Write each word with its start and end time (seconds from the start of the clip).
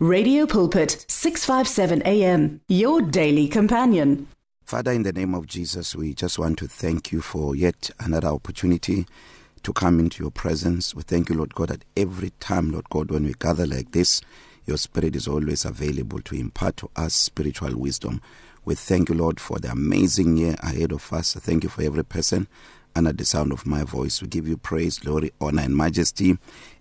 Radio 0.00 0.46
Pulpit 0.46 1.04
657 1.08 2.02
AM 2.06 2.60
your 2.68 3.02
daily 3.02 3.48
companion. 3.48 4.28
Father 4.64 4.92
in 4.92 5.02
the 5.02 5.12
name 5.12 5.34
of 5.34 5.48
Jesus 5.48 5.96
we 5.96 6.14
just 6.14 6.38
want 6.38 6.56
to 6.58 6.68
thank 6.68 7.10
you 7.10 7.20
for 7.20 7.56
yet 7.56 7.90
another 7.98 8.28
opportunity 8.28 9.08
to 9.64 9.72
come 9.72 9.98
into 9.98 10.22
your 10.22 10.30
presence. 10.30 10.94
We 10.94 11.02
thank 11.02 11.28
you 11.30 11.34
Lord 11.34 11.52
God 11.56 11.70
that 11.70 11.84
every 11.96 12.30
time 12.38 12.70
Lord 12.70 12.88
God 12.90 13.10
when 13.10 13.24
we 13.24 13.34
gather 13.40 13.66
like 13.66 13.90
this 13.90 14.20
your 14.66 14.76
spirit 14.76 15.16
is 15.16 15.26
always 15.26 15.64
available 15.64 16.20
to 16.20 16.36
impart 16.36 16.76
to 16.76 16.90
us 16.94 17.12
spiritual 17.14 17.76
wisdom. 17.76 18.22
We 18.64 18.76
thank 18.76 19.08
you 19.08 19.16
Lord 19.16 19.40
for 19.40 19.58
the 19.58 19.72
amazing 19.72 20.36
year 20.36 20.54
ahead 20.60 20.92
of 20.92 21.12
us. 21.12 21.34
Thank 21.34 21.64
you 21.64 21.70
for 21.70 21.82
every 21.82 22.04
person 22.04 22.46
under 22.96 23.12
the 23.12 23.24
sound 23.24 23.52
of 23.52 23.66
my 23.66 23.84
voice. 23.84 24.20
We 24.22 24.28
give 24.28 24.48
you 24.48 24.56
praise, 24.56 24.98
glory, 24.98 25.32
honor 25.40 25.62
and 25.62 25.76
majesty 25.76 26.38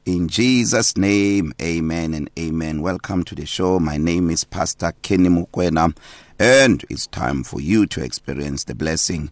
In 0.08 0.30
Jesus 0.30 0.96
name, 0.96 1.52
amen 1.62 2.14
and 2.14 2.30
amen. 2.40 2.82
Welcome 2.82 3.26
to 3.26 3.36
the 3.36 3.46
show. 3.46 3.78
My 3.78 3.98
name 3.98 4.30
is 4.30 4.46
Pastor 4.46 4.94
Kenny 5.02 5.28
Mukwena 5.28 5.94
and 6.40 6.86
it's 6.90 7.08
time 7.08 7.44
for 7.44 7.60
you 7.60 7.86
to 7.88 8.02
experience 8.02 8.64
the 8.64 8.74
blessing. 8.74 9.32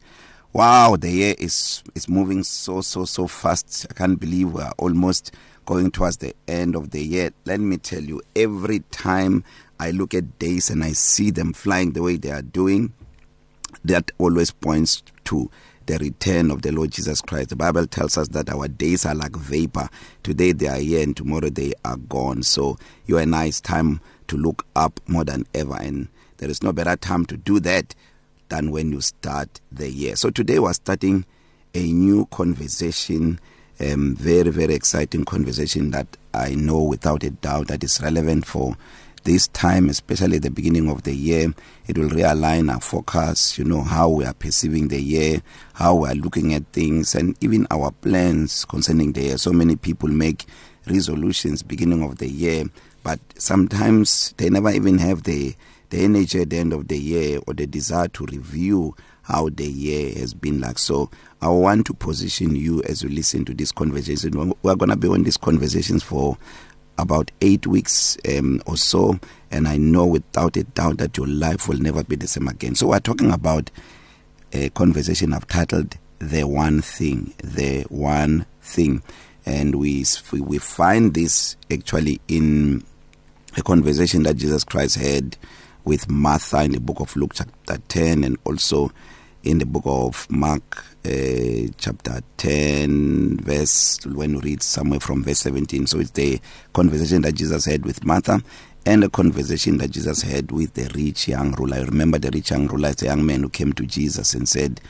Wow, 0.51 0.97
the 0.97 1.09
year 1.09 1.35
is 1.39 1.81
is 1.95 2.09
moving 2.09 2.43
so 2.43 2.81
so 2.81 3.05
so 3.05 3.25
fast. 3.25 3.85
I 3.89 3.93
can't 3.93 4.19
believe 4.19 4.51
we 4.51 4.63
are 4.63 4.73
almost 4.77 5.33
going 5.65 5.91
towards 5.91 6.17
the 6.17 6.35
end 6.45 6.75
of 6.75 6.91
the 6.91 7.01
year. 7.01 7.31
Let 7.45 7.61
me 7.61 7.77
tell 7.77 8.03
you, 8.03 8.21
every 8.35 8.79
time 8.91 9.45
I 9.79 9.91
look 9.91 10.13
at 10.13 10.39
days 10.39 10.69
and 10.69 10.83
I 10.83 10.91
see 10.91 11.31
them 11.31 11.53
flying 11.53 11.93
the 11.93 12.01
way 12.03 12.17
they 12.17 12.31
are 12.31 12.41
doing, 12.41 12.91
that 13.85 14.11
always 14.17 14.51
points 14.51 15.03
to 15.25 15.49
the 15.85 15.97
return 15.97 16.51
of 16.51 16.61
the 16.61 16.71
Lord 16.71 16.91
Jesus 16.91 17.21
Christ. 17.21 17.49
The 17.49 17.55
Bible 17.55 17.85
tells 17.87 18.17
us 18.17 18.29
that 18.29 18.49
our 18.49 18.67
days 18.67 19.05
are 19.05 19.15
like 19.15 19.35
vapor. 19.35 19.89
Today 20.23 20.51
they 20.51 20.67
are 20.67 20.77
here 20.77 21.03
and 21.03 21.15
tomorrow 21.15 21.49
they 21.49 21.73
are 21.83 21.97
gone. 21.97 22.43
So 22.43 22.77
you 23.05 23.17
and 23.17 23.35
I 23.35 23.45
it's 23.45 23.61
time 23.61 24.01
to 24.27 24.37
look 24.37 24.65
up 24.75 24.99
more 25.07 25.23
than 25.23 25.45
ever 25.53 25.75
and 25.75 26.07
there 26.37 26.49
is 26.49 26.63
no 26.63 26.73
better 26.73 26.95
time 26.95 27.25
to 27.27 27.37
do 27.37 27.59
that 27.61 27.93
than 28.49 28.71
when 28.71 28.91
you 28.91 29.01
start 29.01 29.61
the 29.71 29.89
year. 29.89 30.15
So 30.15 30.29
today 30.29 30.59
we're 30.59 30.73
starting 30.73 31.25
a 31.73 31.91
new 31.91 32.25
conversation 32.27 33.39
um 33.81 34.15
very 34.15 34.49
very 34.51 34.73
exciting 34.73 35.25
conversation 35.25 35.91
that 35.91 36.07
I 36.33 36.55
know 36.55 36.81
without 36.81 37.23
a 37.23 37.29
doubt 37.29 37.67
that 37.67 37.83
is 37.83 38.01
relevant 38.01 38.45
for 38.45 38.77
this 39.25 39.47
time 39.49 39.89
especially 39.89 40.37
at 40.37 40.43
the 40.43 40.51
beginning 40.51 40.89
of 40.89 41.03
the 41.03 41.13
year 41.13 41.53
it 41.87 41.97
will 41.97 42.09
realign 42.09 42.71
our 42.71 42.79
focus 42.79 43.57
you 43.57 43.63
know 43.65 43.81
how 43.81 44.07
we 44.07 44.23
are 44.23 44.33
perceiving 44.33 44.87
the 44.87 45.01
year 45.01 45.41
how 45.73 45.95
we 45.95 46.07
are 46.07 46.15
looking 46.15 46.53
at 46.53 46.65
things 46.71 47.13
and 47.13 47.35
even 47.41 47.67
our 47.71 47.91
plans 47.91 48.63
concerning 48.65 49.11
the 49.11 49.21
year. 49.21 49.37
So 49.37 49.51
many 49.51 49.75
people 49.75 50.07
make 50.07 50.45
resolutions 50.87 51.63
beginning 51.63 52.03
of 52.03 52.19
the 52.19 52.29
year 52.29 52.65
but 53.03 53.19
sometimes 53.35 54.33
they 54.37 54.49
never 54.49 54.71
even 54.71 54.99
have 54.99 55.23
the 55.23 55.55
the 55.89 56.03
energy 56.03 56.41
at 56.41 56.49
the 56.49 56.57
end 56.57 56.73
of 56.73 56.87
the 56.87 56.97
year 56.97 57.39
or 57.47 57.53
the 57.53 57.67
desire 57.67 58.07
to 58.09 58.25
review 58.25 58.95
how 59.23 59.49
the 59.49 59.65
year 59.65 60.13
has 60.15 60.33
been 60.33 60.61
like. 60.61 60.77
So 60.77 61.09
i 61.41 61.47
want 61.47 61.85
to 61.87 61.93
position 61.93 62.55
you 62.55 62.81
as 62.83 63.03
you 63.03 63.09
listen 63.09 63.45
to 63.45 63.53
this 63.53 63.71
conversation. 63.71 64.53
We're 64.61 64.75
going 64.75 64.89
to 64.89 64.95
be 64.95 65.07
on 65.07 65.23
these 65.23 65.37
conversations 65.37 66.03
for 66.03 66.37
about 66.97 67.31
8 67.41 67.67
weeks 67.67 68.17
um 68.37 68.61
or 68.65 68.77
so 68.77 69.19
and 69.55 69.67
I 69.67 69.77
know 69.77 70.05
without 70.05 70.57
a 70.57 70.63
doubt 70.63 70.97
that 70.97 71.17
your 71.17 71.27
life 71.27 71.69
will 71.69 71.77
never 71.77 72.03
be 72.03 72.17
the 72.17 72.27
same 72.27 72.49
again. 72.49 72.75
So 72.75 72.87
we're 72.87 72.99
talking 72.99 73.31
about 73.31 73.71
a 74.51 74.69
conversation 74.71 75.33
I've 75.33 75.47
titled 75.47 75.95
the 76.19 76.43
one 76.43 76.81
thing, 76.81 77.33
the 77.41 77.83
one 77.83 78.45
thing. 78.61 79.01
And 79.45 79.75
we 79.75 80.03
we 80.33 80.57
find 80.57 81.13
this 81.13 81.55
actually 81.71 82.19
in 82.27 82.83
a 83.55 83.61
conversation 83.61 84.23
that 84.23 84.35
Jesus 84.35 84.63
Christ 84.63 84.95
had 84.95 85.37
with 85.85 86.09
Martha 86.09 86.63
in 86.63 86.71
the 86.71 86.79
book 86.79 86.99
of 86.99 87.15
Luke 87.15 87.31
chapter 87.35 87.77
10 87.87 88.23
and 88.23 88.37
also 88.43 88.91
in 89.43 89.59
the 89.59 89.65
book 89.65 89.83
of 89.85 90.27
Mark 90.29 90.83
uh, 91.05 91.71
chapter 91.77 92.21
10 92.37 93.37
verse 93.37 93.99
when 94.05 94.31
you 94.31 94.39
read 94.39 94.63
somewhere 94.63 94.99
from 94.99 95.23
verse 95.23 95.39
17 95.39 95.85
so 95.85 95.99
it's 95.99 96.11
the 96.11 96.39
conversation 96.73 97.21
that 97.21 97.33
Jesus 97.33 97.65
had 97.65 97.85
with 97.85 98.03
Martha 98.03 98.41
and 98.85 99.03
a 99.03 99.09
conversation 99.09 99.77
that 99.77 99.91
Jesus 99.91 100.21
had 100.21 100.51
with 100.51 100.73
the 100.73 100.91
rich 100.95 101.27
young 101.27 101.51
ruler. 101.53 101.77
I 101.77 101.81
remember 101.81 102.17
the 102.17 102.31
rich 102.31 102.51
young 102.51 102.67
ruler 102.67 102.89
is 102.89 103.01
a 103.03 103.05
young 103.05 103.25
man 103.25 103.43
who 103.43 103.49
came 103.49 103.73
to 103.73 103.85
Jesus 103.85 104.33
and 104.33 104.47
said 104.47 104.81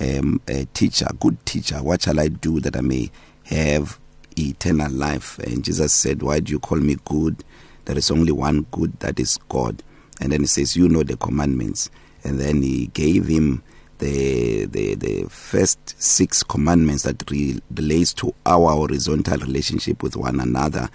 um 0.00 0.40
a 0.48 0.64
teacher 0.66 1.06
good 1.20 1.44
teacher 1.46 1.76
what 1.82 2.02
shall 2.02 2.18
I 2.20 2.28
do 2.28 2.60
that 2.60 2.76
I 2.76 2.80
may 2.80 3.10
have 3.44 3.98
eternal 4.38 4.90
life? 4.90 5.38
And 5.38 5.64
Jesus 5.64 5.92
said 5.92 6.22
why 6.22 6.40
do 6.40 6.52
you 6.52 6.58
call 6.58 6.78
me 6.78 6.96
good? 7.04 7.44
There 7.86 7.96
is 7.96 8.10
only 8.10 8.32
one 8.32 8.66
good 8.70 8.98
that 9.00 9.18
is 9.18 9.38
God. 9.48 9.82
And 10.20 10.32
then 10.32 10.40
he 10.40 10.46
says 10.46 10.76
you 10.76 10.88
know 10.88 11.02
the 11.02 11.16
commandments. 11.16 11.90
And 12.24 12.38
then 12.38 12.62
he 12.62 12.86
gave 12.88 13.26
him 13.26 13.62
the 14.02 14.64
the 14.66 14.94
the 14.96 15.24
first 15.28 16.00
six 16.02 16.42
commandments 16.42 17.04
that 17.04 17.30
re 17.30 17.60
relates 17.74 18.12
to 18.14 18.34
our 18.44 18.72
horizontal 18.72 19.38
relationship 19.38 20.02
with 20.02 20.16
one 20.16 20.40
another. 20.40 20.90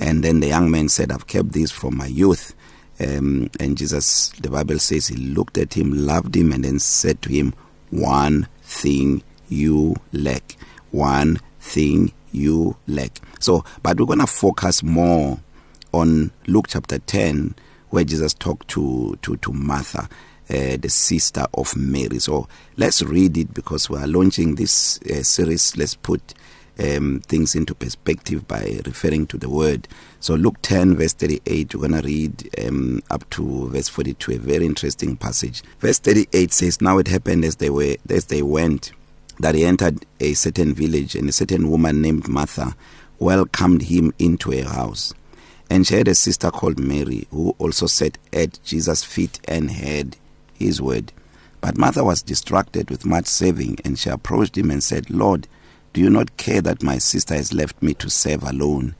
And 0.00 0.24
then 0.24 0.40
the 0.40 0.48
young 0.48 0.70
man 0.70 0.88
said 0.88 1.12
I've 1.12 1.28
kept 1.28 1.52
this 1.52 1.70
from 1.70 1.96
my 1.96 2.06
youth. 2.06 2.54
Um 3.00 3.48
and 3.60 3.78
Jesus 3.78 4.30
the 4.40 4.50
bible 4.50 4.80
says 4.80 5.06
he 5.06 5.16
looked 5.16 5.56
at 5.56 5.74
him 5.74 5.92
loved 5.92 6.34
him 6.36 6.52
and 6.52 6.64
then 6.64 6.80
said 6.80 7.22
to 7.22 7.28
him 7.28 7.54
one 7.90 8.48
thing 8.62 9.22
you 9.48 9.94
lack 10.12 10.56
one 10.90 11.38
thing 11.60 12.12
you 12.32 12.76
lack. 12.88 13.20
So 13.38 13.64
but 13.84 14.00
we're 14.00 14.06
going 14.06 14.18
to 14.18 14.26
focus 14.26 14.82
more 14.82 15.38
on 15.92 16.32
Luke 16.48 16.66
chapter 16.68 16.98
10 16.98 17.54
where 17.90 18.04
Jesus 18.04 18.34
talked 18.34 18.66
to 18.68 19.16
to 19.22 19.36
to 19.36 19.52
Martha. 19.52 20.08
Uh, 20.50 20.76
the 20.76 20.88
sister 20.88 21.44
of 21.54 21.76
Mary. 21.76 22.18
So 22.18 22.48
let's 22.76 23.02
read 23.02 23.36
it 23.36 23.52
because 23.54 23.90
we 23.90 23.98
are 23.98 24.06
launching 24.06 24.54
this 24.54 25.00
uh, 25.02 25.22
series. 25.22 25.76
Let's 25.76 25.94
put 25.94 26.34
um, 26.78 27.20
things 27.26 27.54
into 27.54 27.74
perspective 27.74 28.46
by 28.46 28.80
referring 28.86 29.26
to 29.28 29.38
the 29.38 29.48
word. 29.48 29.88
So 30.20 30.34
Luke 30.34 30.58
10 30.62 30.96
verse 30.96 31.12
38 31.12 31.74
we're 31.74 31.88
going 31.88 32.00
to 32.00 32.06
read 32.06 32.66
um, 32.66 33.02
up 33.10 33.28
to 33.30 33.68
verse 33.68 33.88
42 33.88 34.32
a 34.32 34.38
very 34.38 34.66
interesting 34.66 35.16
passage. 35.16 35.62
Verse 35.80 35.98
38 35.98 36.52
says 36.52 36.80
now 36.80 36.98
it 36.98 37.08
happened 37.08 37.44
as 37.44 37.56
they 37.56 37.70
were 37.70 37.96
as 38.08 38.26
they 38.26 38.42
went 38.42 38.92
that 39.40 39.54
he 39.54 39.64
entered 39.64 40.04
a 40.20 40.34
certain 40.34 40.74
village 40.74 41.14
and 41.14 41.28
a 41.28 41.32
certain 41.32 41.70
woman 41.70 42.02
named 42.02 42.28
Martha 42.28 42.76
welcomed 43.18 43.82
him 43.82 44.12
into 44.18 44.50
her 44.52 44.68
house. 44.68 45.14
And 45.70 45.86
she 45.86 45.96
had 45.96 46.08
a 46.08 46.14
sister 46.14 46.50
called 46.50 46.78
Mary 46.78 47.26
who 47.30 47.54
also 47.58 47.86
sat 47.86 48.18
at 48.32 48.58
Jesus' 48.64 49.04
feet 49.04 49.38
and 49.46 49.70
heard 49.70 50.16
his 50.58 50.82
word. 50.82 51.12
But 51.60 51.78
Martha 51.78 52.04
was 52.04 52.22
distracted 52.22 52.90
with 52.90 53.06
much 53.06 53.26
saving 53.26 53.78
and 53.84 53.98
she 53.98 54.10
approached 54.10 54.56
him 54.56 54.70
and 54.70 54.82
said, 54.82 55.10
"Lord, 55.10 55.48
do 55.92 56.00
you 56.00 56.10
not 56.10 56.36
care 56.36 56.60
that 56.60 56.82
my 56.82 56.98
sister 56.98 57.34
has 57.34 57.52
left 57.52 57.82
me 57.82 57.94
to 57.94 58.10
serve 58.10 58.42
alone? 58.42 58.94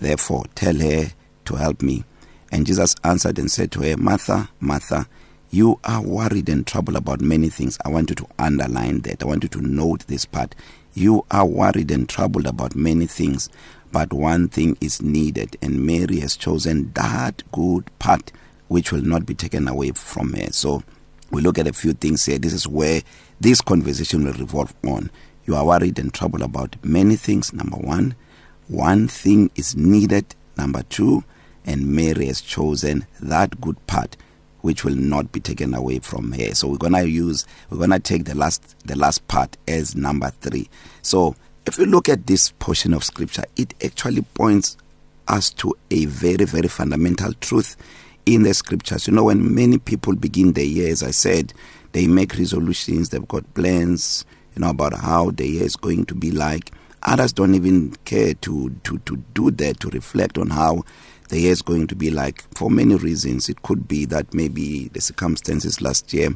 Therefore, 0.00 0.44
tell 0.54 0.76
her 0.76 1.12
to 1.46 1.54
help 1.54 1.82
me." 1.82 2.04
And 2.50 2.66
Jesus 2.66 2.94
answered 3.02 3.38
and 3.38 3.50
said 3.50 3.72
to 3.72 3.82
her, 3.82 3.96
"Martha, 3.96 4.50
Martha, 4.60 5.06
you 5.50 5.78
are 5.84 6.02
worried 6.02 6.48
and 6.48 6.66
troubled 6.66 6.96
about 6.96 7.20
many 7.20 7.48
things. 7.48 7.78
I 7.84 7.88
want 7.88 8.10
you 8.10 8.16
to 8.16 8.26
underline 8.38 9.00
that. 9.00 9.22
I 9.22 9.26
want 9.26 9.42
you 9.42 9.48
to 9.50 9.62
note 9.62 10.06
this 10.06 10.24
part. 10.26 10.54
You 10.94 11.24
are 11.30 11.46
worried 11.46 11.90
and 11.90 12.08
troubled 12.08 12.46
about 12.46 12.76
many 12.76 13.06
things, 13.06 13.48
but 13.90 14.12
one 14.12 14.48
thing 14.48 14.76
is 14.80 15.00
needed, 15.00 15.56
and 15.62 15.86
Mary 15.86 16.20
has 16.20 16.36
chosen 16.36 16.90
that 16.94 17.42
good 17.52 17.90
part 17.98 18.32
which 18.68 18.92
will 18.92 19.02
not 19.02 19.24
be 19.24 19.34
taken 19.34 19.68
away 19.68 19.92
from 19.92 20.34
her." 20.34 20.52
So 20.52 20.82
we 21.32 21.40
look 21.40 21.58
at 21.58 21.66
a 21.66 21.72
few 21.72 21.94
things 21.94 22.24
here. 22.26 22.38
This 22.38 22.52
is 22.52 22.68
where 22.68 23.00
this 23.40 23.60
conversation 23.60 24.24
will 24.24 24.34
revolve 24.34 24.72
on. 24.84 25.10
You 25.46 25.56
are 25.56 25.64
worried 25.64 25.98
and 25.98 26.14
troubled 26.14 26.42
about 26.42 26.76
many 26.84 27.16
things. 27.16 27.52
Number 27.52 27.78
1 27.78 28.14
one 28.68 29.08
thing 29.08 29.50
is 29.56 29.74
needed. 29.76 30.34
Number 30.56 30.82
2 30.84 31.24
and 31.66 31.86
Mary 31.86 32.26
has 32.26 32.40
chosen 32.40 33.06
that 33.20 33.60
good 33.60 33.84
part 33.86 34.16
which 34.60 34.84
will 34.84 34.94
not 34.94 35.32
be 35.32 35.40
taken 35.40 35.74
away 35.74 35.98
from 35.98 36.32
her. 36.32 36.54
So 36.54 36.68
we're 36.68 36.88
to 36.90 37.08
use 37.08 37.46
we're 37.70 37.86
to 37.86 37.98
take 37.98 38.24
the 38.26 38.34
last 38.36 38.76
the 38.86 38.96
last 38.96 39.26
part 39.26 39.56
as 39.66 39.96
number 39.96 40.30
3 40.40 40.68
so 41.00 41.34
if 41.66 41.78
you 41.78 41.86
look 41.86 42.08
at 42.08 42.26
this 42.26 42.50
portion 42.52 42.92
of 42.92 43.04
scripture 43.04 43.44
it 43.56 43.74
actually 43.84 44.22
points 44.22 44.76
us 45.28 45.50
to 45.50 45.74
a 45.90 46.04
very 46.06 46.44
very 46.44 46.68
fundamental 46.68 47.32
truth. 47.34 47.76
In 48.26 48.42
the 48.42 48.54
scriptures. 48.54 49.06
You 49.06 49.14
know 49.14 49.24
when 49.24 49.54
many 49.54 49.78
people 49.78 50.14
begin 50.14 50.52
the 50.52 50.64
year 50.64 50.90
as 50.90 51.02
i 51.02 51.10
said 51.10 51.52
they 51.92 52.06
make 52.06 52.38
resolutions 52.38 53.08
they've 53.10 53.26
got 53.28 53.52
plans 53.54 54.24
you 54.54 54.60
know 54.60 54.70
about 54.70 54.94
how 54.94 55.30
the 55.30 55.46
year 55.46 55.64
is 55.64 55.76
going 55.76 56.06
to 56.06 56.14
be 56.14 56.30
like. 56.30 56.70
Others 57.04 57.32
don't 57.32 57.54
even 57.54 57.92
care 58.04 58.34
to 58.34 58.70
to 58.84 58.98
to 58.98 59.16
do 59.34 59.50
that 59.52 59.80
to 59.80 59.88
reflect 59.90 60.38
on 60.38 60.50
how 60.50 60.84
the 61.30 61.40
year 61.40 61.52
is 61.52 61.62
going 61.62 61.86
to 61.88 61.96
be 61.96 62.10
like. 62.10 62.44
For 62.56 62.70
many 62.70 62.94
reasons 62.94 63.48
it 63.48 63.62
could 63.62 63.88
be 63.88 64.04
that 64.06 64.32
maybe 64.34 64.88
the 64.88 65.00
circumstances 65.00 65.80
last 65.80 66.12
year 66.12 66.30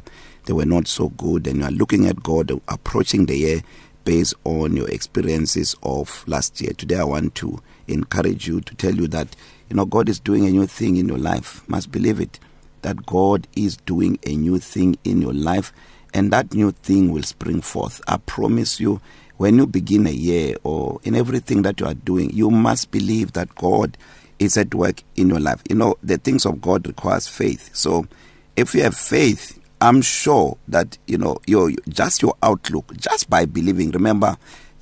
they 0.45 0.53
were 0.53 0.65
not 0.65 0.87
so 0.87 1.09
good 1.09 1.47
and 1.47 1.59
you 1.59 1.65
are 1.65 1.71
looking 1.71 2.07
at 2.07 2.23
God 2.23 2.51
approaching 2.67 3.27
the 3.27 3.37
year 3.37 3.61
based 4.03 4.33
on 4.45 4.75
your 4.75 4.89
experiences 4.89 5.75
of 5.83 6.23
last 6.27 6.59
year. 6.59 6.73
Today 6.73 6.95
i 6.99 7.03
want 7.03 7.35
to 7.35 7.61
encourage 7.87 8.47
you 8.47 8.61
to 8.61 8.75
tell 8.75 8.95
you 8.95 9.07
that 9.07 9.35
you 9.69 9.75
know 9.75 9.85
God 9.85 10.09
is 10.09 10.19
doing 10.19 10.45
a 10.45 10.51
new 10.51 10.65
thing 10.65 10.97
in 10.97 11.07
your 11.07 11.17
life. 11.17 11.67
Must 11.67 11.91
believe 11.91 12.19
it 12.19 12.39
that 12.81 13.05
God 13.05 13.47
is 13.55 13.77
doing 13.77 14.19
a 14.25 14.35
new 14.35 14.59
thing 14.59 14.97
in 15.03 15.21
your 15.21 15.33
life 15.33 15.73
and 16.13 16.31
that 16.31 16.53
new 16.53 16.71
thing 16.71 17.11
will 17.11 17.23
spring 17.23 17.61
forth. 17.61 18.01
I 18.07 18.17
promise 18.17 18.79
you 18.79 19.01
when 19.37 19.57
you 19.57 19.67
begin 19.67 20.07
a 20.07 20.11
year 20.11 20.55
or 20.63 20.99
in 21.03 21.15
everything 21.15 21.61
that 21.63 21.79
you 21.79 21.85
are 21.85 21.93
doing 21.93 22.29
you 22.31 22.49
must 22.49 22.91
believe 22.91 23.33
that 23.33 23.53
God 23.55 23.97
is 24.39 24.57
at 24.57 24.73
work 24.73 25.03
in 25.15 25.29
your 25.29 25.39
life. 25.39 25.61
You 25.69 25.75
know 25.75 25.95
the 26.03 26.17
things 26.17 26.45
of 26.45 26.61
God 26.61 26.87
requires 26.87 27.27
faith. 27.27 27.69
So 27.73 28.07
if 28.55 28.73
you 28.73 28.83
have 28.83 28.95
faith 28.95 29.59
i'm 29.79 30.01
sure 30.01 30.57
that 30.67 30.97
you 31.05 31.17
know 31.17 31.37
your 31.45 31.71
just 31.89 32.21
your 32.21 32.33
outlook 32.41 32.91
just 32.97 33.29
by 33.29 33.45
believing 33.45 33.91
remember 33.91 34.35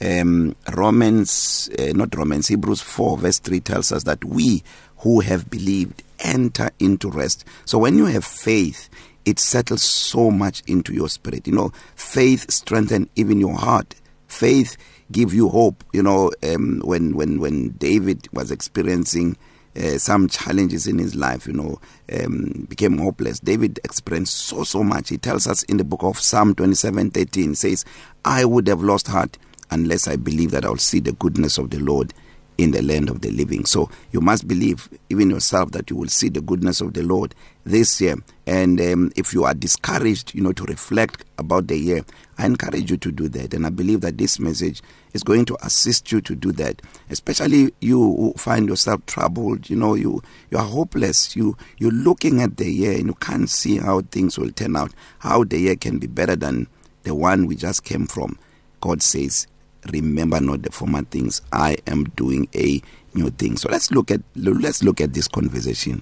um 0.06 0.56
Romans 0.74 1.70
uh, 1.80 1.92
not 1.94 2.16
Romans 2.16 2.48
Hebrews 2.48 2.82
4 2.82 3.18
verse 3.18 3.40
3 3.40 3.60
tells 3.62 3.92
us 3.92 4.04
that 4.04 4.24
we 4.24 4.64
who 5.00 5.20
have 5.22 5.50
believed 5.50 6.04
enter 6.20 6.70
into 6.80 7.10
rest. 7.10 7.46
So 7.66 7.78
when 7.78 7.98
you 7.98 8.06
have 8.06 8.24
faith 8.26 8.90
it 9.26 9.40
settles 9.40 9.82
so 9.82 10.30
much 10.30 10.62
into 10.68 10.94
your 10.94 11.10
spirit. 11.10 11.48
You 11.48 11.54
know 11.54 11.72
faith 11.96 12.52
strengthen 12.52 13.10
even 13.16 13.40
your 13.40 13.56
heart. 13.56 13.96
Faith 14.28 14.78
give 15.12 15.34
you 15.34 15.50
hope. 15.50 15.84
You 15.94 16.04
know 16.04 16.32
um 16.44 16.82
when 16.86 17.16
when 17.16 17.40
when 17.40 17.70
David 17.72 18.28
was 18.32 18.52
experiencing 18.52 19.38
uh, 19.76 19.98
some 19.98 20.30
challenges 20.30 20.88
in 20.88 20.98
his 21.00 21.16
life 21.16 21.46
you 21.46 21.52
know 21.52 21.82
um 22.14 22.66
became 22.70 22.98
hopeless 22.98 23.42
David 23.42 23.80
experienced 23.84 24.36
so 24.36 24.64
so 24.64 24.84
much. 24.84 25.10
He 25.10 25.18
tells 25.18 25.48
us 25.48 25.64
in 25.64 25.78
the 25.78 25.84
book 25.84 26.04
of 26.04 26.20
Psalm 26.20 26.54
27:13 26.54 27.56
says 27.56 27.84
I 28.24 28.46
would 28.46 28.68
have 28.68 28.84
lost 28.84 29.08
heart 29.08 29.38
unless 29.72 30.08
I 30.08 30.16
believe 30.16 30.52
that 30.52 30.66
I'll 30.66 30.78
see 30.78 31.00
the 31.00 31.14
goodness 31.14 31.58
of 31.58 31.70
the 31.70 31.80
Lord 31.80 32.14
in 32.58 32.72
the 32.72 32.82
land 32.82 33.10
of 33.10 33.22
the 33.22 33.32
living. 33.32 33.66
So 33.66 33.90
you 34.12 34.22
must 34.22 34.48
believe 34.48 34.88
even 35.10 35.30
yourself 35.30 35.72
that 35.72 35.90
you 35.90 35.96
will 35.98 36.08
see 36.08 36.30
the 36.30 36.42
goodness 36.42 36.82
of 36.82 36.94
the 36.94 37.04
Lord 37.04 37.36
this 37.66 38.00
year. 38.00 38.16
And 38.48 38.80
um, 38.80 39.12
if 39.16 39.34
you 39.34 39.44
are 39.44 39.54
discouraged, 39.54 40.34
you 40.34 40.42
know, 40.42 40.54
to 40.54 40.64
reflect 40.64 41.26
about 41.38 41.68
the 41.68 41.78
year, 41.78 42.06
I 42.38 42.46
encourage 42.46 42.90
you 42.90 42.98
to 42.98 43.12
do 43.12 43.28
that. 43.30 43.54
And 43.54 43.66
I 43.66 43.70
believe 43.70 44.02
that 44.02 44.18
this 44.18 44.40
message 44.40 44.82
is 45.14 45.24
going 45.24 45.46
to 45.46 45.58
assist 45.66 46.12
you 46.12 46.22
to 46.22 46.36
do 46.36 46.52
that. 46.54 46.82
Especially 47.10 47.74
you 47.82 48.00
who 48.00 48.34
find 48.38 48.70
yourself 48.70 49.06
troubled, 49.06 49.70
you 49.70 49.76
know, 49.76 49.96
you 49.96 50.22
you 50.50 50.58
are 50.58 50.66
hopeless. 50.66 51.36
You 51.36 51.58
you're 51.78 51.92
looking 51.92 52.42
at 52.42 52.58
the 52.58 52.70
year 52.70 52.94
and 52.94 53.08
you 53.08 53.16
can't 53.16 53.50
see 53.50 53.78
how 53.80 54.02
things 54.02 54.38
will 54.38 54.52
turn 54.52 54.76
out, 54.76 54.94
how 55.20 55.44
the 55.44 55.60
year 55.60 55.76
can 55.76 55.98
be 55.98 56.08
better 56.08 56.36
than 56.36 56.68
the 57.04 57.16
one 57.16 57.48
we 57.48 57.56
just 57.56 57.84
came 57.84 58.08
from. 58.08 58.38
God 58.82 59.02
says 59.02 59.48
remember 59.92 60.40
not 60.40 60.64
the 60.64 60.72
former 60.72 61.04
things. 61.04 61.42
I 61.52 61.78
am 61.88 62.06
doing 62.16 62.48
a 62.56 62.82
new 63.14 63.30
thing. 63.30 63.58
So 63.58 63.70
let's 63.70 63.92
look 63.92 64.12
at 64.12 64.22
let's 64.36 64.84
look 64.84 65.02
at 65.02 65.14
this 65.14 65.28
conversation. 65.28 66.02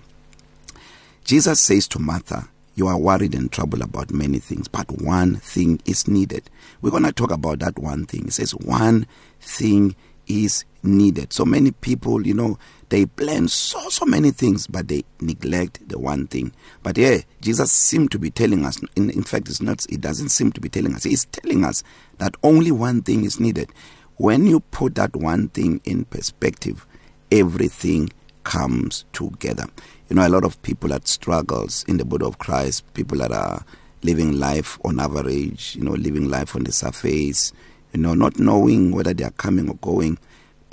Jesus 1.24 1.62
says 1.62 1.88
to 1.90 2.00
martha 2.00 2.50
you 2.76 2.88
are 2.88 2.98
worried 2.98 3.36
and 3.36 3.52
troubled 3.52 3.84
about 3.84 4.12
many 4.12 4.40
things 4.40 4.68
but 4.68 4.90
one 5.02 5.36
thing 5.38 5.80
is 5.86 6.08
needed. 6.08 6.50
We're 6.82 6.92
going 6.92 7.04
to 7.04 7.12
talk 7.14 7.32
about 7.32 7.60
that 7.60 7.78
one 7.78 8.06
thing. 8.06 8.28
It 8.28 8.34
says 8.34 8.52
one 8.56 9.08
thing 9.40 9.96
is 10.28 10.66
needed. 10.82 11.34
So 11.34 11.46
many 11.46 11.72
people 11.72 12.26
you 12.26 12.34
know 12.34 12.58
they 12.94 13.08
plan 13.08 13.48
so 13.48 13.90
so 13.90 14.06
many 14.06 14.30
things 14.30 14.68
but 14.68 14.88
they 14.88 15.04
neglect 15.20 15.80
the 15.90 15.98
one 15.98 16.28
thing. 16.28 16.54
But 16.84 16.96
yeah 16.96 17.22
Jesus 17.42 17.72
seemed 17.72 18.12
to 18.12 18.20
be 18.20 18.30
telling 18.30 18.66
us 18.66 18.80
in, 18.96 19.10
in 19.10 19.24
fact 19.24 19.50
it's 19.50 19.64
not 19.64 19.84
it 19.90 20.00
doesn't 20.00 20.30
seem 20.30 20.52
to 20.52 20.62
be 20.62 20.70
telling 20.70 20.94
us. 20.94 21.04
He's 21.04 21.26
telling 21.26 21.66
us 21.66 21.82
that 22.20 22.36
only 22.44 22.72
one 22.72 23.02
thing 23.02 23.26
is 23.26 23.40
needed. 23.40 23.72
When 24.18 24.46
you 24.46 24.60
put 24.60 24.94
that 24.94 25.16
one 25.16 25.50
thing 25.50 25.82
in 25.86 26.06
perspective 26.06 26.86
everything 27.32 28.12
comes 28.44 29.06
together. 29.12 29.66
You 30.10 30.18
know 30.18 30.28
a 30.28 30.30
lot 30.30 30.44
of 30.44 30.62
people 30.62 30.90
that 30.90 31.08
struggles 31.08 31.84
in 31.88 31.98
the 31.98 32.06
body 32.06 32.26
of 32.26 32.38
Christ 32.38 32.94
people 32.94 33.18
that 33.18 33.32
are 33.32 33.66
living 34.04 34.34
life 34.34 34.78
on 34.86 35.00
average 35.00 35.76
you 35.76 35.84
know 35.84 35.94
living 35.94 36.30
life 36.30 36.56
on 36.56 36.64
the 36.64 36.72
surface 36.72 37.54
you 37.92 38.02
know 38.02 38.14
not 38.14 38.38
knowing 38.38 38.92
whether 38.92 39.16
they 39.16 39.24
are 39.24 39.32
coming 39.32 39.68
or 39.68 39.76
going 39.78 40.20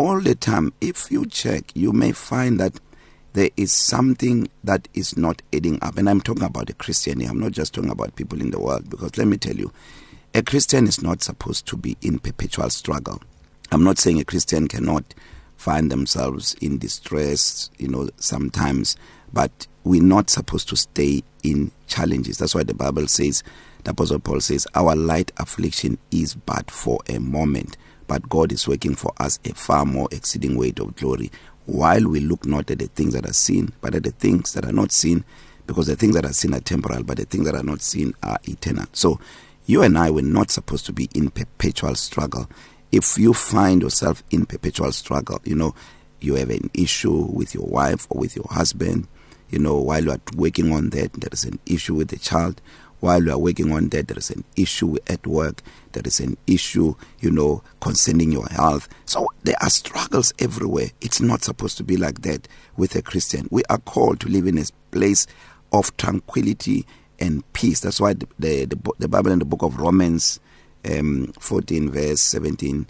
all 0.01 0.19
the 0.19 0.35
time 0.35 0.73
if 0.81 1.11
you 1.11 1.27
check 1.27 1.63
you 1.75 1.93
may 1.93 2.11
find 2.11 2.59
that 2.59 2.81
there 3.35 3.51
is 3.59 3.71
something 3.71 4.49
that 4.65 4.89
is 4.95 5.15
not 5.15 5.43
adding 5.53 5.79
up. 5.83 5.99
And 5.99 6.09
I'm 6.09 6.23
talking 6.23 6.43
about 6.43 6.71
a 6.71 6.73
Christian 6.73 7.21
I'm 7.21 7.39
not 7.39 7.53
just 7.53 7.75
talking 7.75 7.91
about 7.91 8.17
people 8.17 8.41
in 8.41 8.51
the 8.51 8.59
world 8.59 8.89
because 8.89 9.19
let 9.19 9.27
me 9.27 9.37
tell 9.37 9.55
you 9.55 9.71
a 10.35 10.43
Christian 10.43 10.87
is 10.87 11.03
not 11.03 11.23
supposed 11.23 11.67
to 11.67 11.77
be 11.77 11.99
in 12.01 12.19
perpetual 12.19 12.71
struggle. 12.71 13.21
I'm 13.71 13.85
not 13.85 13.99
saying 13.99 14.19
a 14.19 14.25
Christian 14.25 14.69
cannot 14.69 15.05
find 15.59 15.93
themselves 15.93 16.55
in 16.63 16.79
distress 16.79 17.69
you 17.77 17.89
know 17.89 18.09
sometimes 18.17 18.97
but 19.35 19.67
we're 19.85 20.03
not 20.03 20.31
supposed 20.31 20.71
to 20.71 20.77
stay 20.77 21.23
in 21.43 21.73
challenges. 21.89 22.39
That's 22.39 22.55
why 22.55 22.63
the 22.63 22.73
Bible 22.73 23.07
says 23.07 23.43
the 23.85 23.91
apostle 23.91 24.19
Paul 24.19 24.41
says 24.41 24.67
our 24.75 24.97
light 24.97 25.31
affliction 25.37 25.99
is 26.11 26.37
but 26.37 26.71
for 26.71 27.01
a 27.11 27.19
moment. 27.19 27.77
But 28.11 28.29
God 28.29 28.51
is 28.51 28.67
working 28.67 28.97
for 28.97 29.13
us 29.19 29.39
a 29.45 29.55
far 29.55 29.87
more 29.87 30.09
exceeding 30.11 30.57
weight 30.57 30.81
of 30.81 30.97
glory. 30.97 31.31
While 31.67 32.09
we 32.09 32.19
look 32.19 32.45
not 32.45 32.69
at 32.69 32.81
the 32.81 32.89
things 32.89 33.15
that 33.15 33.25
are 33.25 33.33
seen 33.33 33.73
but 33.81 33.95
at 33.95 34.03
the 34.03 34.11
things 34.11 34.53
that 34.55 34.65
are 34.65 34.73
not 34.73 34.91
seen 34.91 35.25
because 35.65 35.87
the 35.87 35.95
things 35.95 36.17
that 36.17 36.25
are 36.25 36.33
seen 36.33 36.53
are 36.53 36.59
temporal 36.61 37.05
but 37.05 37.19
the 37.19 37.25
things 37.25 37.45
that 37.45 37.55
are 37.55 37.63
not 37.63 37.81
seen 37.81 38.13
are 38.25 38.39
eternal. 38.49 38.87
So 38.93 39.21
you 39.67 39.83
and 39.83 39.97
I 39.97 40.11
were 40.11 40.23
not 40.23 40.51
supposed 40.51 40.87
to 40.87 40.93
be 40.93 41.09
in 41.15 41.31
perpetual 41.31 41.95
struggle. 41.95 42.51
If 42.91 43.17
you 43.17 43.33
find 43.33 43.81
yourself 43.81 44.25
in 44.33 44.45
perpetual 44.45 44.91
struggle 44.91 45.41
you 45.45 45.55
know 45.55 45.77
you 46.19 46.35
have 46.35 46.51
an 46.51 46.69
issue 46.75 47.13
with 47.13 47.55
your 47.55 47.67
wife 47.67 48.09
or 48.11 48.19
with 48.23 48.35
your 48.35 48.47
husband 48.51 49.07
you 49.51 49.61
know 49.61 49.77
while 49.77 50.03
you 50.03 50.11
are 50.11 50.21
working 50.35 50.73
on 50.73 50.91
that 50.91 51.13
there 51.13 51.31
is 51.31 51.45
an 51.45 51.61
issue 51.65 51.95
with 51.95 52.09
the 52.09 52.19
child 52.19 52.61
while 53.01 53.23
you 53.23 53.33
are 53.33 53.39
working 53.39 53.73
on 53.73 53.89
that 53.89 54.09
there 54.09 54.19
is 54.19 54.31
an 54.31 54.45
issue 54.57 54.97
at 55.09 55.27
work 55.27 55.63
there 55.93 56.03
is 56.05 56.21
an 56.21 56.37
issue 56.47 56.95
you 57.21 57.31
know 57.31 57.63
concerning 57.81 58.33
your 58.33 58.47
health. 58.49 58.89
So 59.07 59.27
there 59.43 59.57
are 59.61 59.71
struggles 59.71 60.33
everywhere. 60.39 60.89
It's 61.01 61.21
not 61.21 61.43
supposed 61.43 61.77
to 61.79 61.85
be 61.85 61.97
like 61.97 62.23
that 62.23 62.47
with 62.77 62.95
a 62.97 63.03
Christian. 63.03 63.49
We 63.51 63.63
are 63.71 63.79
called 63.79 64.21
to 64.21 64.29
live 64.29 64.47
in 64.47 64.59
a 64.59 64.65
place 64.91 65.27
of 65.73 65.97
tranquility 65.97 66.87
and 67.19 67.51
peace. 67.53 67.81
That's 67.81 68.01
why 68.01 68.15
the 68.15 68.27
the, 68.39 68.67
the, 68.67 68.93
the 68.99 69.09
Bible 69.09 69.33
in 69.33 69.39
the 69.39 69.45
book 69.45 69.63
of 69.63 69.79
Romans 69.79 70.41
um 70.91 71.31
14 71.39 71.91
verse 71.91 72.23
17 72.23 72.87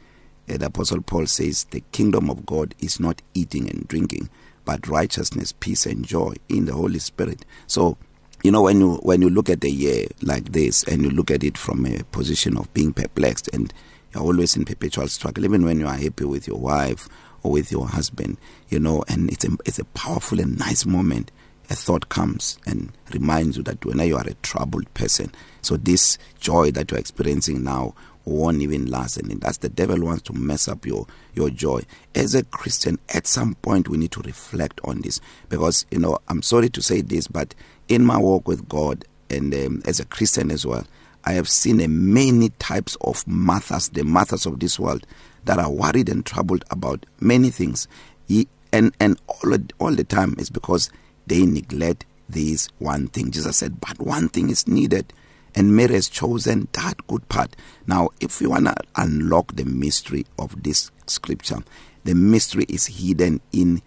uh, 0.49 0.57
the 0.57 0.67
apostle 0.67 1.03
Paul 1.03 1.27
says 1.27 1.65
the 1.73 1.83
kingdom 1.91 2.31
of 2.31 2.47
God 2.47 2.73
is 2.79 3.01
not 3.01 3.21
eating 3.35 3.69
and 3.69 3.89
drinking 3.89 4.31
but 4.65 4.87
righteousness 4.87 5.53
peace 5.59 5.87
and 5.87 6.07
joy 6.07 6.35
in 6.49 6.67
the 6.67 6.73
holy 6.75 7.01
spirit. 7.01 7.45
So 7.67 7.97
you 8.43 8.51
know 8.51 8.63
when 8.63 8.81
you 8.81 8.95
when 9.03 9.21
you 9.21 9.29
look 9.31 9.51
at 9.51 9.61
the 9.61 9.71
year 9.71 10.07
like 10.23 10.53
this 10.53 10.83
and 10.85 11.03
you 11.03 11.11
look 11.11 11.31
at 11.31 11.45
it 11.45 11.59
from 11.59 11.85
a 11.87 12.03
position 12.05 12.57
of 12.57 12.73
being 12.73 12.93
perplexed 12.93 13.49
and 13.53 13.73
you're 14.15 14.23
always 14.23 14.57
in 14.57 14.65
perpetual 14.65 15.09
struggle 15.09 15.45
even 15.45 15.65
when 15.65 15.79
you 15.79 15.87
are 15.87 15.97
happy 15.97 16.25
with 16.25 16.47
your 16.47 16.59
wife 16.59 17.09
or 17.43 17.53
with 17.53 17.71
your 17.71 17.87
husband 17.87 18.37
you 18.69 18.79
know 18.79 19.05
and 19.09 19.31
it's 19.31 19.45
a 19.45 19.51
it's 19.67 19.79
a 19.79 19.85
powerful 19.87 20.41
and 20.41 20.59
nice 20.59 20.85
moment. 20.87 21.31
A 21.69 21.75
thought 21.77 22.09
comes 22.09 22.59
and 22.67 22.91
reminds 23.15 23.57
you 23.57 23.63
that 23.63 23.85
when 23.85 24.01
you 24.01 24.17
are 24.17 24.27
a 24.27 24.35
troubled 24.43 24.93
person 24.93 25.31
so 25.63 25.77
this 25.77 26.19
joy 26.41 26.73
that 26.73 26.91
you're 26.91 26.99
experiencing 26.99 27.63
now 27.63 27.95
won't 28.31 28.63
even 28.63 28.87
last. 28.87 29.17
And 29.17 29.41
that's 29.41 29.59
the 29.59 29.69
devil 29.69 30.01
wants 30.01 30.23
to 30.23 30.33
mess 30.33 30.69
up 30.69 30.87
your 30.87 31.07
your 31.35 31.51
joy. 31.51 31.83
As 32.15 32.35
a 32.35 32.45
christian 32.45 32.99
at 33.15 33.27
some 33.27 33.55
point 33.57 33.89
we 33.89 33.99
need 33.99 34.13
to 34.13 34.21
reflect 34.21 34.81
on 34.85 35.01
this. 35.03 35.21
Because 35.49 35.87
you 35.91 35.99
know 35.99 36.19
i'm 36.29 36.43
sorry 36.43 36.69
to 36.71 36.83
say 36.83 37.01
this 37.01 37.27
but 37.27 37.55
in 37.89 38.05
my 38.05 38.19
walk 38.19 38.47
with 38.47 38.69
god 38.69 39.05
and 39.29 39.55
um, 39.55 39.83
as 39.87 40.01
a 40.01 40.05
christian 40.05 40.51
as 40.51 40.67
well 40.67 40.85
i 41.25 41.33
have 41.33 41.49
seen 41.49 41.81
a 41.81 41.89
many 41.89 42.49
types 42.59 42.97
of 43.03 43.27
mothers 43.27 43.89
the 43.91 44.03
mothers 44.03 44.47
of 44.47 44.61
this 44.61 44.79
world 44.79 45.07
that 45.45 45.59
are 45.59 45.71
worried 45.71 46.09
and 46.09 46.25
troubled 46.25 46.65
about 46.71 47.07
many 47.21 47.51
things. 47.51 47.89
He, 48.29 48.49
and 48.73 48.95
and 49.01 49.21
all 49.27 49.57
all 49.79 49.95
the 49.95 50.05
time 50.05 50.37
is 50.39 50.51
because 50.51 50.91
they 51.27 51.45
neglect 51.45 52.07
this 52.29 52.69
one 52.79 53.09
thing. 53.09 53.31
Jesus 53.31 53.57
said 53.57 53.81
but 53.81 53.99
one 53.99 54.29
thing 54.29 54.51
is 54.51 54.69
needed. 54.69 55.13
And 55.55 55.75
Mary 55.75 55.95
has 55.95 56.09
chosen 56.09 56.69
that 56.73 57.07
good 57.07 57.29
part. 57.29 57.57
Now, 57.87 58.11
if 58.21 58.41
you 58.41 58.51
want 58.51 58.67
to 58.67 58.75
unlock 58.97 59.57
the 59.57 59.65
mystery 59.65 60.27
of 60.39 60.63
this 60.63 60.91
scripture, 61.07 61.59
the 62.05 62.15
mystery 62.15 62.65
is 62.69 62.87
hidden 62.87 63.41
in 63.53 63.83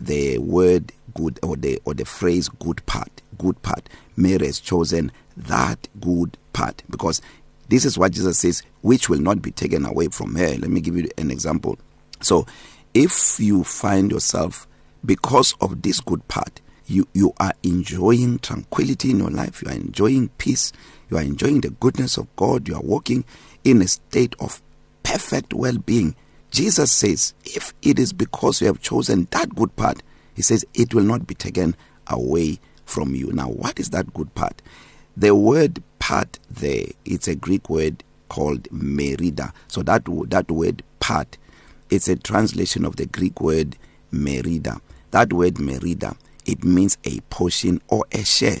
the 0.00 0.38
word 0.38 0.92
good 1.14 1.38
or 1.42 1.56
the 1.56 1.80
or 1.84 1.94
the 1.94 2.04
phrase 2.04 2.48
good 2.48 2.84
part. 2.86 3.22
Good 3.38 3.60
part. 3.62 3.88
Mary 4.16 4.46
has 4.46 4.60
chosen 4.60 5.10
that 5.36 5.88
good 6.00 6.36
part 6.52 6.82
because 6.90 7.20
this 7.68 7.84
is 7.84 7.98
what 7.98 8.12
Jesus 8.12 8.38
says 8.38 8.62
which 8.82 9.08
will 9.08 9.20
not 9.20 9.42
be 9.42 9.50
taken 9.50 9.84
away 9.84 10.08
from 10.08 10.34
her. 10.36 10.56
Let 10.56 10.70
me 10.70 10.80
give 10.80 10.96
you 10.96 11.08
an 11.18 11.30
example. 11.30 11.78
So, 12.20 12.46
if 12.94 13.38
you 13.40 13.64
find 13.64 14.10
yourself 14.10 14.66
because 15.04 15.54
of 15.60 15.82
this 15.82 16.00
good 16.00 16.26
part, 16.28 16.60
you 16.86 17.08
you 17.12 17.32
are 17.38 17.52
enjoying 17.62 18.38
tranquility 18.38 19.10
in 19.10 19.18
your 19.18 19.30
life, 19.30 19.62
you 19.62 19.68
are 19.68 19.74
enjoying 19.74 20.28
peace, 20.38 20.72
you 21.10 21.16
are 21.16 21.22
enjoying 21.22 21.60
the 21.60 21.70
goodness 21.70 22.16
of 22.16 22.34
God, 22.36 22.68
you 22.68 22.74
are 22.74 22.82
walking 22.82 23.24
in 23.64 23.82
a 23.82 23.88
state 23.88 24.34
of 24.38 24.62
perfect 25.02 25.54
well-being. 25.54 26.14
Jesus 26.50 26.92
says, 26.92 27.34
if 27.44 27.74
it 27.82 27.98
is 27.98 28.12
because 28.12 28.60
you 28.60 28.66
have 28.68 28.80
chosen 28.80 29.26
that 29.30 29.54
good 29.54 29.74
part, 29.76 30.02
He 30.34 30.42
says 30.42 30.64
it 30.74 30.94
will 30.94 31.02
not 31.02 31.26
be 31.26 31.34
taken 31.34 31.76
away 32.06 32.60
from 32.84 33.14
you. 33.14 33.32
Now, 33.32 33.48
what 33.48 33.78
is 33.80 33.90
that 33.90 34.14
good 34.14 34.34
part? 34.34 34.62
The 35.16 35.34
word 35.34 35.82
part 35.98 36.38
there, 36.48 36.86
it's 37.04 37.26
a 37.26 37.34
Greek 37.34 37.68
word 37.68 38.04
called 38.28 38.70
merida. 38.70 39.52
So 39.68 39.82
that 39.82 40.04
that 40.28 40.50
word 40.50 40.82
part, 41.00 41.36
it's 41.90 42.08
a 42.08 42.16
translation 42.16 42.84
of 42.84 42.96
the 42.96 43.06
Greek 43.06 43.40
word 43.40 43.76
merida. 44.10 44.80
That 45.10 45.32
word 45.32 45.58
merida, 45.58 46.16
it 46.46 46.64
means 46.64 46.96
a 47.04 47.20
portion 47.30 47.80
or 47.88 48.04
a 48.12 48.24
share. 48.24 48.58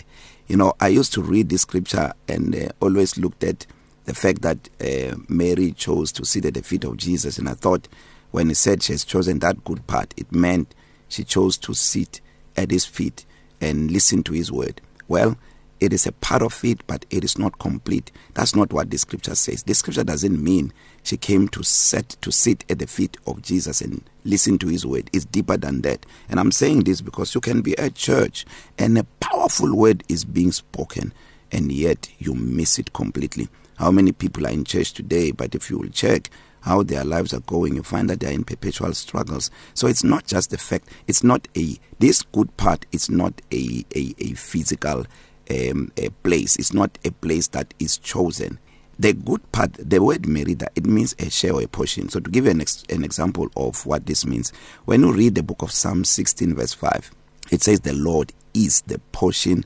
You 0.48 0.56
know, 0.56 0.74
I 0.80 0.88
used 0.88 1.12
to 1.14 1.22
read 1.22 1.48
this 1.48 1.62
scripture 1.62 2.12
and 2.28 2.54
uh, 2.54 2.68
always 2.80 3.16
looked 3.16 3.42
at 3.42 3.66
the 4.04 4.14
fact 4.14 4.42
that 4.42 4.68
uh, 4.80 5.16
Mary 5.28 5.72
chose 5.72 6.12
to 6.12 6.24
sit 6.24 6.44
at 6.44 6.54
the 6.54 6.62
feet 6.62 6.84
of 6.84 6.96
Jesus 6.96 7.38
and 7.38 7.48
I 7.48 7.54
thought 7.54 7.88
when 8.30 8.48
he 8.48 8.54
said 8.54 8.82
she 8.82 8.92
has 8.92 9.04
chosen 9.04 9.40
that 9.40 9.64
good 9.64 9.86
part 9.86 10.14
it 10.16 10.30
meant 10.32 10.74
she 11.08 11.24
chose 11.24 11.56
to 11.58 11.74
sit 11.74 12.20
at 12.56 12.70
his 12.70 12.84
feet 12.84 13.26
and 13.60 13.90
listen 13.90 14.22
to 14.22 14.32
his 14.32 14.52
word 14.52 14.80
well 15.08 15.36
it 15.80 15.92
is 15.92 16.06
a 16.06 16.12
part 16.12 16.42
of 16.42 16.64
it 16.64 16.86
but 16.86 17.04
it 17.10 17.24
is 17.24 17.38
not 17.38 17.58
complete. 17.58 18.10
That's 18.34 18.54
not 18.54 18.72
what 18.72 18.90
the 18.90 18.98
scripture 18.98 19.34
says. 19.34 19.62
The 19.62 19.74
scripture 19.74 20.04
doesn't 20.04 20.42
mean 20.42 20.72
she 21.02 21.16
came 21.16 21.48
to 21.48 21.62
set 21.62 22.10
to 22.20 22.32
sit 22.32 22.64
at 22.70 22.78
the 22.78 22.86
feet 22.86 23.16
of 23.26 23.42
Jesus 23.42 23.80
and 23.80 24.02
listen 24.24 24.58
to 24.58 24.68
his 24.68 24.84
word. 24.84 25.08
It's 25.12 25.24
deeper 25.24 25.56
than 25.56 25.82
that. 25.82 26.04
And 26.28 26.40
i'm 26.40 26.52
saying 26.52 26.84
this 26.84 27.00
because 27.00 27.34
you 27.34 27.40
can 27.40 27.60
be 27.60 27.76
at 27.78 27.94
church 27.94 28.44
and 28.78 28.98
a 28.98 29.04
powerful 29.20 29.74
word 29.74 30.02
is 30.08 30.24
being 30.24 30.52
spoken 30.52 31.12
and 31.52 31.70
yet 31.70 32.08
you 32.18 32.34
miss 32.34 32.78
it 32.78 32.92
completely. 32.92 33.48
How 33.76 33.90
many 33.90 34.12
people 34.12 34.46
are 34.46 34.50
in 34.50 34.64
church 34.64 34.92
today 34.92 35.30
but 35.30 35.54
if 35.54 35.70
you 35.70 35.78
will 35.78 35.90
check 35.90 36.30
how 36.62 36.82
their 36.82 37.04
lives 37.04 37.32
are 37.32 37.40
going 37.40 37.76
you 37.76 37.82
find 37.82 38.10
that 38.10 38.18
they 38.18 38.26
are 38.26 38.32
in 38.32 38.42
perpetual 38.42 38.92
struggles. 38.92 39.50
So 39.74 39.86
it's 39.86 40.02
not 40.02 40.26
just 40.26 40.50
the 40.50 40.58
fact 40.58 40.88
it's 41.06 41.22
not 41.22 41.46
a 41.56 41.78
this 41.98 42.22
good 42.22 42.54
part 42.56 42.86
it's 42.92 43.08
not 43.08 43.40
a 43.52 43.84
a 43.94 44.14
a 44.18 44.32
physical 44.34 45.06
um 45.50 45.92
a 45.96 46.10
place. 46.22 46.56
It's 46.56 46.72
not 46.72 46.98
a 47.04 47.10
place 47.10 47.48
that 47.48 47.72
is 47.78 47.98
chosen. 47.98 48.58
The 48.98 49.12
good 49.12 49.50
part 49.52 49.72
the 49.74 50.02
word 50.02 50.26
merida 50.26 50.68
it 50.74 50.86
means 50.86 51.14
a 51.18 51.30
share 51.30 51.52
or 51.54 51.62
a 51.62 51.68
portion. 51.68 52.08
So 52.08 52.20
to 52.20 52.30
give 52.30 52.46
you 52.46 52.50
an, 52.50 52.60
ex 52.60 52.82
an 52.88 53.04
example 53.04 53.48
of 53.56 53.84
what 53.84 54.06
this 54.06 54.24
means 54.24 54.52
when 54.86 55.02
you 55.02 55.12
read 55.12 55.34
the 55.34 55.42
book 55.42 55.62
of 55.62 55.70
Psalm 55.70 56.04
16 56.04 56.54
verse 56.54 56.72
5 56.72 57.10
it 57.50 57.62
says 57.62 57.80
the 57.80 57.92
Lord 57.92 58.32
is 58.54 58.80
the 58.82 58.98
portion 59.12 59.64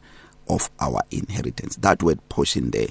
of 0.48 0.68
our 0.80 1.00
inheritance. 1.12 1.76
That 1.76 2.02
word 2.02 2.18
portion 2.28 2.72
there 2.72 2.88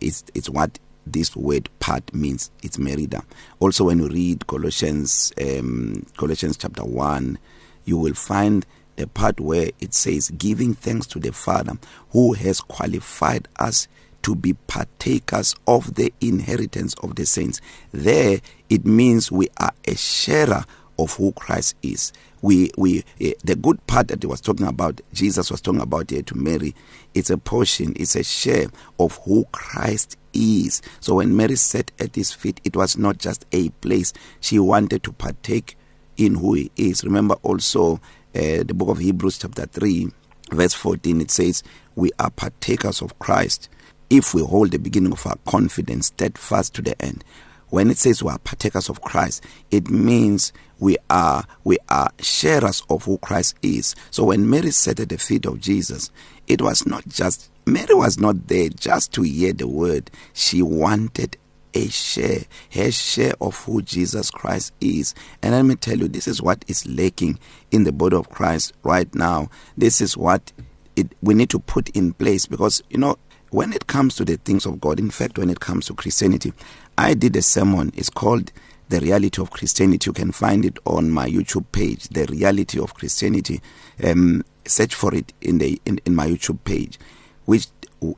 is 0.00 0.24
it's 0.34 0.48
what 0.48 0.78
this 1.06 1.36
word 1.36 1.68
part 1.80 2.14
means. 2.14 2.50
It's 2.62 2.78
merida. 2.78 3.22
Also 3.60 3.84
when 3.84 3.98
you 3.98 4.08
read 4.08 4.46
Colossians 4.46 5.32
um 5.40 6.06
Colossians 6.16 6.56
chapter 6.56 6.84
1 6.84 7.38
you 7.84 7.98
will 7.98 8.14
find 8.14 8.64
the 8.96 9.06
part 9.06 9.40
where 9.40 9.70
it 9.80 9.94
says 9.94 10.30
giving 10.30 10.74
thanks 10.74 11.06
to 11.08 11.18
the 11.18 11.32
Father 11.32 11.74
who 12.10 12.32
has 12.34 12.60
qualified 12.60 13.48
us 13.58 13.88
to 14.22 14.34
be 14.34 14.54
partakers 14.54 15.54
of 15.66 15.94
the 15.94 16.12
inheritance 16.20 16.94
of 17.02 17.14
the 17.14 17.26
saints. 17.26 17.60
There 17.92 18.40
it 18.70 18.86
means 18.86 19.30
we 19.30 19.48
are 19.58 19.72
a 19.86 19.94
sharer 19.94 20.64
of 20.98 21.14
who 21.14 21.32
Christ 21.32 21.76
is. 21.82 22.12
We 22.40 22.70
we 22.76 23.00
uh, 23.20 23.30
the 23.42 23.56
good 23.56 23.86
part 23.86 24.08
that 24.08 24.22
he 24.22 24.26
was 24.26 24.40
talking 24.40 24.66
about 24.66 25.00
Jesus 25.12 25.50
was 25.50 25.60
talking 25.60 25.80
about 25.80 26.10
here 26.10 26.22
to 26.22 26.34
Mary 26.36 26.74
it's 27.14 27.30
a 27.30 27.38
portion 27.38 27.92
it's 27.96 28.16
a 28.16 28.22
share 28.22 28.66
of 28.98 29.18
who 29.24 29.44
Christ 29.52 30.16
is. 30.32 30.82
So 31.00 31.16
when 31.16 31.36
Mary 31.36 31.56
sat 31.56 31.90
at 31.98 32.14
his 32.14 32.32
feet 32.32 32.60
it 32.64 32.76
was 32.76 32.96
not 32.96 33.18
just 33.18 33.44
a 33.52 33.68
place 33.68 34.12
she 34.40 34.58
wanted 34.58 35.02
to 35.04 35.12
partake 35.12 35.76
in 36.16 36.36
who 36.36 36.54
he 36.54 36.70
is. 36.76 37.04
Remember 37.04 37.34
also 37.42 38.00
uh, 38.34 38.64
the 38.64 38.74
book 38.74 38.88
of 38.88 38.98
Hebrews 38.98 39.38
chapter 39.38 39.66
3 39.66 40.08
verse 40.50 40.74
14 40.74 41.20
it 41.20 41.30
says 41.30 41.62
we 41.94 42.10
are 42.18 42.30
partakers 42.30 43.00
of 43.00 43.18
Christ 43.18 43.68
if 44.10 44.34
we 44.34 44.42
hold 44.42 44.72
the 44.72 44.78
beginning 44.78 45.12
of 45.12 45.26
our 45.26 45.36
confidence 45.46 46.06
steadfast 46.08 46.74
to 46.74 46.82
the 46.82 47.00
end. 47.02 47.24
When 47.68 47.90
it 47.90 47.96
says 47.96 48.22
we 48.22 48.30
are 48.30 48.38
partakers 48.38 48.88
of 48.88 49.00
Christ 49.02 49.44
it 49.70 49.88
means 49.88 50.52
we 50.78 50.96
are 51.10 51.44
we 51.64 51.78
are 51.88 52.10
sharers 52.20 52.82
of 52.90 53.04
who 53.04 53.18
Christ 53.18 53.56
is. 53.62 53.94
So 54.10 54.24
when 54.24 54.48
Mary 54.50 54.70
sat 54.70 55.00
at 55.00 55.08
the 55.08 55.18
feet 55.18 55.46
of 55.46 55.60
Jesus 55.60 56.10
it 56.46 56.60
was 56.60 56.86
not 56.86 57.06
just 57.08 57.50
Mary 57.66 57.94
was 57.94 58.18
not 58.18 58.48
there 58.48 58.68
just 58.68 59.12
to 59.14 59.22
hear 59.22 59.52
the 59.52 59.68
word. 59.68 60.10
She 60.34 60.60
wanted 60.60 61.38
a 61.74 61.88
share 61.88 62.44
her 62.72 62.90
share 62.90 63.34
of 63.40 63.56
who 63.64 63.82
Jesus 63.82 64.30
Christ 64.30 64.72
is. 64.80 65.14
And 65.42 65.52
let 65.52 65.64
me 65.64 65.74
tell 65.74 65.98
you 65.98 66.08
this 66.08 66.28
is 66.28 66.40
what 66.40 66.64
is 66.68 66.86
lacking 66.86 67.38
in 67.70 67.84
the 67.84 67.92
body 67.92 68.16
of 68.16 68.30
Christ 68.30 68.72
right 68.82 69.12
now. 69.14 69.50
This 69.76 70.00
is 70.00 70.16
what 70.16 70.52
it 70.96 71.12
we 71.22 71.34
need 71.34 71.50
to 71.50 71.58
put 71.58 71.88
in 71.90 72.12
place 72.12 72.46
because 72.46 72.82
you 72.90 72.98
know 72.98 73.16
when 73.50 73.72
it 73.72 73.86
comes 73.86 74.14
to 74.16 74.24
the 74.24 74.36
things 74.38 74.66
of 74.66 74.80
God 74.80 74.98
in 74.98 75.10
fact 75.10 75.38
when 75.38 75.50
it 75.50 75.60
comes 75.60 75.86
to 75.86 75.94
Christianity 75.94 76.52
I 76.96 77.14
did 77.14 77.36
a 77.36 77.42
sermon. 77.42 77.92
It's 77.96 78.10
called 78.10 78.52
the 78.88 79.00
reality 79.00 79.40
of 79.40 79.50
Christianity. 79.50 80.08
You 80.08 80.12
can 80.12 80.30
find 80.30 80.64
it 80.64 80.78
on 80.84 81.10
my 81.10 81.28
YouTube 81.28 81.66
page 81.72 82.08
the 82.08 82.26
reality 82.26 82.80
of 82.80 82.94
Christianity. 82.94 83.60
Um 84.02 84.44
search 84.66 84.94
for 84.94 85.14
it 85.14 85.32
in 85.40 85.58
the 85.58 85.80
in, 85.84 86.00
in 86.06 86.14
my 86.14 86.26
YouTube 86.26 86.62
page 86.64 86.98
which 87.44 87.66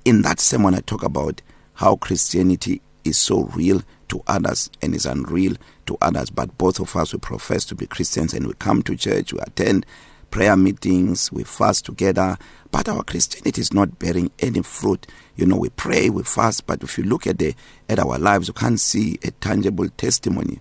in 0.04 0.22
that 0.22 0.40
sermon 0.40 0.74
I 0.74 0.80
talk 0.80 1.02
about 1.02 1.42
how 1.74 1.96
Christianity 1.96 2.80
is 3.06 3.18
so 3.18 3.44
real 3.54 3.82
to 4.08 4.22
others 4.26 4.70
and 4.82 4.94
is 4.94 5.06
unreal 5.06 5.54
to 5.86 5.96
others. 6.00 6.30
But 6.30 6.56
both 6.58 6.80
of 6.80 6.94
us 6.96 7.12
we 7.12 7.18
profess 7.18 7.64
to 7.66 7.74
be 7.74 7.86
Christians 7.86 8.34
and 8.34 8.46
we 8.46 8.54
come 8.54 8.82
to 8.82 8.96
church 8.96 9.32
we 9.32 9.40
attend 9.40 9.86
prayer 10.30 10.56
meetings 10.56 11.32
we 11.32 11.44
fast 11.44 11.86
together. 11.86 12.36
But 12.70 12.88
our 12.88 13.02
Christianity 13.02 13.60
is 13.60 13.72
not 13.72 13.98
bearing 13.98 14.30
any 14.38 14.62
fruit. 14.62 15.06
You 15.36 15.46
know 15.46 15.56
we 15.56 15.70
pray 15.70 16.10
we 16.10 16.22
fast 16.22 16.66
but 16.66 16.82
if 16.82 16.98
you 16.98 17.04
look 17.04 17.26
at 17.26 17.38
the 17.38 17.54
at 17.88 17.98
our 17.98 18.18
lives 18.18 18.48
you 18.48 18.54
can't 18.54 18.80
see 18.80 19.18
a 19.22 19.30
tangible 19.32 19.88
testimony 19.90 20.60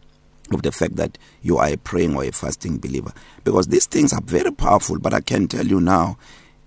of 0.52 0.62
the 0.62 0.72
fact 0.72 0.96
that 0.98 1.18
you 1.42 1.58
are 1.58 1.68
a 1.70 1.78
praying 1.78 2.16
or 2.16 2.24
a 2.24 2.32
fasting 2.32 2.78
believer. 2.78 3.12
Because 3.44 3.68
these 3.68 3.88
things 3.88 4.14
are 4.14 4.22
very 4.22 4.52
powerful 4.52 5.00
but 5.00 5.14
I 5.14 5.22
can 5.22 5.48
tell 5.48 5.66
you 5.66 5.80
now 5.82 6.18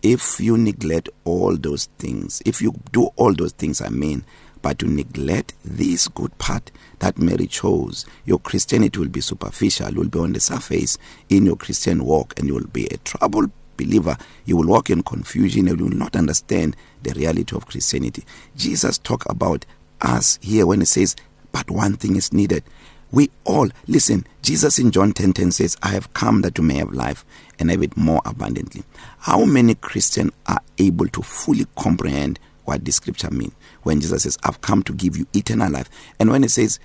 if 0.02 0.38
you 0.38 0.56
neglect 0.56 1.08
all 1.25 1.56
those 1.56 1.87
things 1.99 2.40
if 2.47 2.62
you 2.62 2.73
do 2.92 3.06
all 3.16 3.35
those 3.35 3.52
things 3.52 3.80
I 3.80 3.88
mean 3.88 4.25
but 4.62 4.78
to 4.78 4.86
neglect 4.86 5.54
this 5.64 6.08
good 6.08 6.36
part 6.38 6.70
that 6.98 7.18
Mary 7.18 7.46
chose. 7.46 8.06
Your 8.24 8.38
Christianity 8.38 8.98
will 8.98 9.08
be 9.08 9.20
superficial. 9.20 9.92
Will 9.94 10.08
be 10.08 10.18
on 10.18 10.32
the 10.32 10.40
surface 10.40 10.98
in 11.28 11.46
your 11.46 11.56
Christian 11.56 12.04
walk 12.04 12.38
and 12.38 12.48
you 12.48 12.54
will 12.54 12.66
be 12.66 12.86
a 12.86 12.96
troubled 12.98 13.50
believer. 13.76 14.16
You 14.44 14.56
will 14.56 14.68
walk 14.68 14.90
in 14.90 15.02
confusion 15.02 15.68
and 15.68 15.78
you 15.78 15.86
will 15.86 15.96
not 15.96 16.16
understand 16.16 16.76
the 17.02 17.12
reality 17.14 17.56
of 17.56 17.66
Christianity. 17.66 18.24
Jesus 18.56 18.98
talk 18.98 19.28
about 19.30 19.64
us 20.00 20.38
here 20.42 20.66
when 20.66 20.80
he 20.80 20.86
says 20.86 21.16
but 21.52 21.70
one 21.70 21.94
thing 21.94 22.16
is 22.16 22.32
needed. 22.32 22.62
We 23.10 23.30
all 23.44 23.68
listen 23.86 24.26
Jesus 24.42 24.78
in 24.78 24.90
John 24.90 25.12
10:10 25.12 25.34
10 25.34 25.50
says 25.52 25.76
I 25.82 25.88
have 25.88 26.12
come 26.12 26.42
that 26.42 26.58
you 26.58 26.64
may 26.64 26.74
have 26.74 26.92
life 26.92 27.24
and 27.58 27.70
have 27.70 27.82
it 27.82 27.96
more 27.96 28.20
abundantly. 28.24 28.82
How 29.18 29.44
many 29.44 29.74
Christians 29.76 30.32
are 30.46 30.60
able 30.76 31.08
to 31.08 31.22
fully 31.22 31.66
comprehend 31.76 32.38
what 32.68 32.84
the 32.84 32.92
scripture 32.92 33.30
mean. 33.30 33.52
When 33.82 34.00
Jesus 34.00 34.25
says 34.25 34.37
I've 34.44 34.60
come 34.60 34.82
to 34.84 34.92
give 34.92 35.16
you 35.16 35.26
eternal 35.34 35.72
life 35.72 35.88
and 36.20 36.30
when 36.30 36.44
it 36.44 36.50
says 36.50 36.78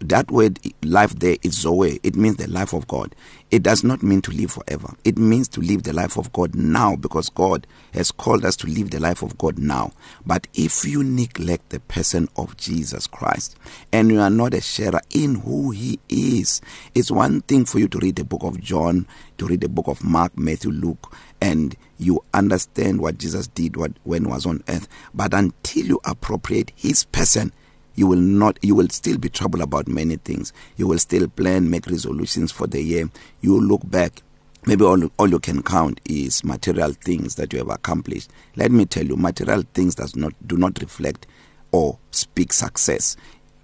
that 0.00 0.30
word 0.30 0.58
life 0.82 1.18
there 1.18 1.36
is 1.42 1.54
zoe. 1.54 1.98
It 2.02 2.14
means 2.16 2.36
the 2.36 2.48
life 2.48 2.72
of 2.72 2.86
God. 2.86 3.14
It 3.50 3.62
does 3.62 3.84
not 3.84 4.02
mean 4.02 4.20
to 4.22 4.30
live 4.32 4.52
forever. 4.52 4.94
It 5.04 5.18
means 5.18 5.48
to 5.48 5.60
live 5.60 5.84
the 5.84 5.92
life 5.92 6.16
of 6.16 6.32
God 6.32 6.54
now 6.54 6.96
because 6.96 7.28
God 7.30 7.66
has 7.92 8.10
called 8.10 8.44
us 8.44 8.56
to 8.56 8.66
live 8.66 8.90
the 8.90 9.00
life 9.00 9.22
of 9.22 9.38
God 9.38 9.58
now. 9.58 9.92
But 10.26 10.46
if 10.54 10.84
you 10.84 11.02
neglect 11.04 11.70
the 11.70 11.80
person 11.80 12.28
of 12.36 12.56
Jesus 12.56 13.06
Christ 13.06 13.56
and 13.92 14.10
you 14.10 14.20
are 14.20 14.30
not 14.30 14.54
a 14.54 14.60
sharer 14.60 15.00
in 15.10 15.36
who 15.36 15.70
he 15.70 15.98
is 16.08 16.60
it's 16.94 17.10
one 17.10 17.40
thing 17.42 17.64
for 17.64 17.78
you 17.78 17.88
to 17.88 17.98
read 17.98 18.16
the 18.16 18.24
book 18.24 18.42
of 18.42 18.60
John 18.60 19.06
to 19.38 19.46
read 19.46 19.60
the 19.60 19.68
book 19.68 19.88
of 19.88 20.04
Mark 20.04 20.36
Matthew 20.38 20.70
Luke 20.70 21.14
and 21.40 21.76
you 21.98 22.22
understand 22.32 23.00
what 23.00 23.18
Jesus 23.18 23.46
did 23.48 23.76
what 23.76 23.92
when 24.04 24.28
was 24.28 24.46
on 24.46 24.62
earth. 24.68 24.88
But 25.12 25.34
until 25.34 25.86
you 25.86 26.00
appropriate 26.04 26.72
his 26.74 27.04
person 27.04 27.52
you 27.94 28.06
will 28.06 28.18
not 28.18 28.58
you 28.62 28.74
will 28.74 28.88
still 28.88 29.18
be 29.18 29.28
troubled 29.28 29.62
about 29.62 29.88
many 29.88 30.16
things. 30.16 30.52
You 30.76 30.86
will 30.88 30.98
still 30.98 31.28
plan 31.28 31.70
make 31.70 31.86
resolutions 31.86 32.52
for 32.52 32.66
the 32.66 32.82
year. 32.82 33.10
You 33.40 33.60
look 33.60 33.88
back 33.88 34.22
maybe 34.66 34.84
all 34.84 35.02
all 35.18 35.28
you 35.28 35.38
can 35.38 35.62
count 35.62 36.00
is 36.04 36.44
material 36.44 36.92
things 36.92 37.34
that 37.36 37.52
you 37.52 37.58
have 37.58 37.70
accomplished. 37.70 38.30
Let 38.56 38.70
me 38.70 38.86
tell 38.86 39.04
you 39.04 39.16
material 39.16 39.64
things 39.74 39.94
does 39.94 40.16
not 40.16 40.32
do 40.46 40.56
not 40.56 40.80
reflect 40.80 41.26
or 41.72 41.98
speak 42.10 42.52
success. 42.52 43.16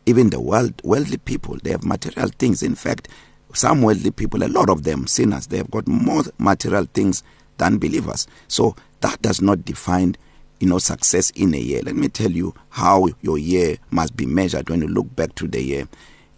Even 0.06 0.30
the 0.30 0.40
world 0.40 0.80
wealthy 0.84 1.18
people 1.18 1.56
they 1.62 1.70
have 1.70 1.84
material 1.84 2.28
things. 2.38 2.62
In 2.62 2.74
fact 2.74 3.08
some 3.52 3.82
wealthy 3.82 4.10
people 4.10 4.44
a 4.44 4.48
lot 4.48 4.70
of 4.70 4.84
them 4.84 5.06
sinners 5.06 5.48
they 5.48 5.56
have 5.56 5.70
got 5.70 5.86
more 5.88 6.22
material 6.38 6.86
things 6.92 7.22
than 7.58 7.78
believers. 7.78 8.26
So 8.48 8.76
that 9.00 9.20
does 9.22 9.40
not 9.40 9.64
define 9.64 10.16
you 10.60 10.68
know 10.68 10.78
success 10.78 11.30
in 11.30 11.54
a 11.54 11.58
year 11.58 11.82
let 11.82 11.96
me 11.96 12.08
tell 12.08 12.30
you 12.30 12.54
how 12.70 13.08
your 13.22 13.38
year 13.38 13.76
must 13.90 14.16
be 14.16 14.26
measured 14.26 14.68
when 14.70 14.80
you 14.82 14.88
look 14.88 15.14
back 15.16 15.34
to 15.34 15.48
the 15.48 15.62
year 15.62 15.88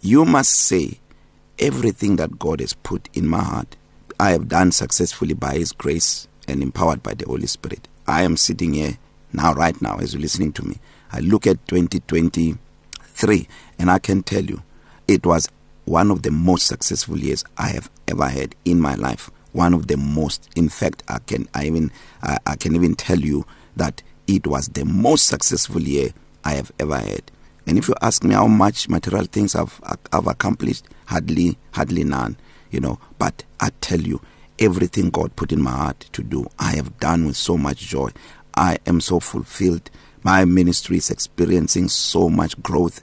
you 0.01 0.25
must 0.25 0.51
say 0.51 0.99
everything 1.59 2.17
that 2.17 2.39
God 2.39 2.61
has 2.61 2.73
put 2.73 3.09
in 3.15 3.29
my 3.29 3.43
heart 3.43 3.77
I 4.23 4.31
have 4.31 4.47
done 4.47 4.71
successfully 4.71 5.35
by 5.35 5.55
His 5.55 5.73
grace 5.73 6.29
and 6.47 6.63
empowered 6.63 7.03
by 7.03 7.15
the 7.15 7.27
Holy 7.27 7.49
Spirit. 7.49 7.89
I 8.07 8.23
am 8.23 8.37
sitting 8.37 8.75
here 8.75 8.97
now, 9.33 9.53
right 9.53 9.81
now, 9.83 9.99
as 9.99 10.15
you're 10.15 10.23
listening 10.23 10.53
to 10.53 10.63
me. 10.65 10.77
I 11.11 11.19
look 11.19 11.45
at 11.45 11.67
2023 11.67 13.49
and 13.81 13.91
I 13.91 13.99
can 13.99 14.23
tell 14.23 14.45
you 14.45 14.63
it 15.09 15.27
was 15.27 15.49
one 15.87 16.13
of 16.13 16.23
the 16.23 16.31
most 16.31 16.69
successful 16.69 17.19
years 17.19 17.45
I 17.59 17.71
have 17.71 17.91
ever 18.07 18.29
had 18.29 18.55
in 18.65 18.81
my 18.81 18.95
life. 18.95 19.29
One 19.51 19.75
of 19.75 19.89
the 19.89 19.97
most. 19.97 20.49
In 20.55 20.69
fact, 20.69 21.03
I 21.09 21.19
can 21.19 21.49
I 21.53 21.67
even 21.67 21.91
I, 22.23 22.39
I 22.47 22.55
can 22.55 22.77
even 22.77 22.95
tell 22.95 23.19
you 23.19 23.45
that 23.75 24.05
it 24.33 24.47
was 24.47 24.69
the 24.69 24.85
most 24.85 25.27
successful 25.27 25.81
year 25.81 26.11
I 26.45 26.55
have 26.55 26.73
ever 26.79 26.97
had. 26.97 27.31
And 27.67 27.79
if 27.79 27.87
you 27.87 27.95
ask 28.01 28.25
me 28.25 28.35
how 28.35 28.47
much 28.47 28.89
material 28.89 29.27
things 29.27 29.55
I've 29.55 29.81
I've 30.13 30.27
accomplished, 30.27 30.87
hardly 31.07 31.59
hardly 31.73 32.03
none, 32.03 32.37
you 32.71 32.81
know. 32.81 32.99
But 33.19 33.45
I 33.61 33.71
tell 33.81 34.01
you, 34.01 34.21
everything 34.59 35.11
God 35.11 35.37
put 35.37 35.53
in 35.53 35.63
my 35.63 35.71
heart 35.71 36.01
to 36.13 36.23
do, 36.23 36.47
I 36.59 36.73
have 36.77 36.99
done 36.99 37.27
with 37.27 37.37
so 37.37 37.57
much 37.57 37.79
joy. 37.79 38.11
I 38.55 38.79
am 38.87 39.01
so 39.01 39.21
fulfilled. 39.21 39.91
My 40.25 40.45
ministry 40.45 40.97
is 40.97 41.11
experiencing 41.11 41.89
so 41.89 42.29
much 42.29 42.61
growth 42.63 43.03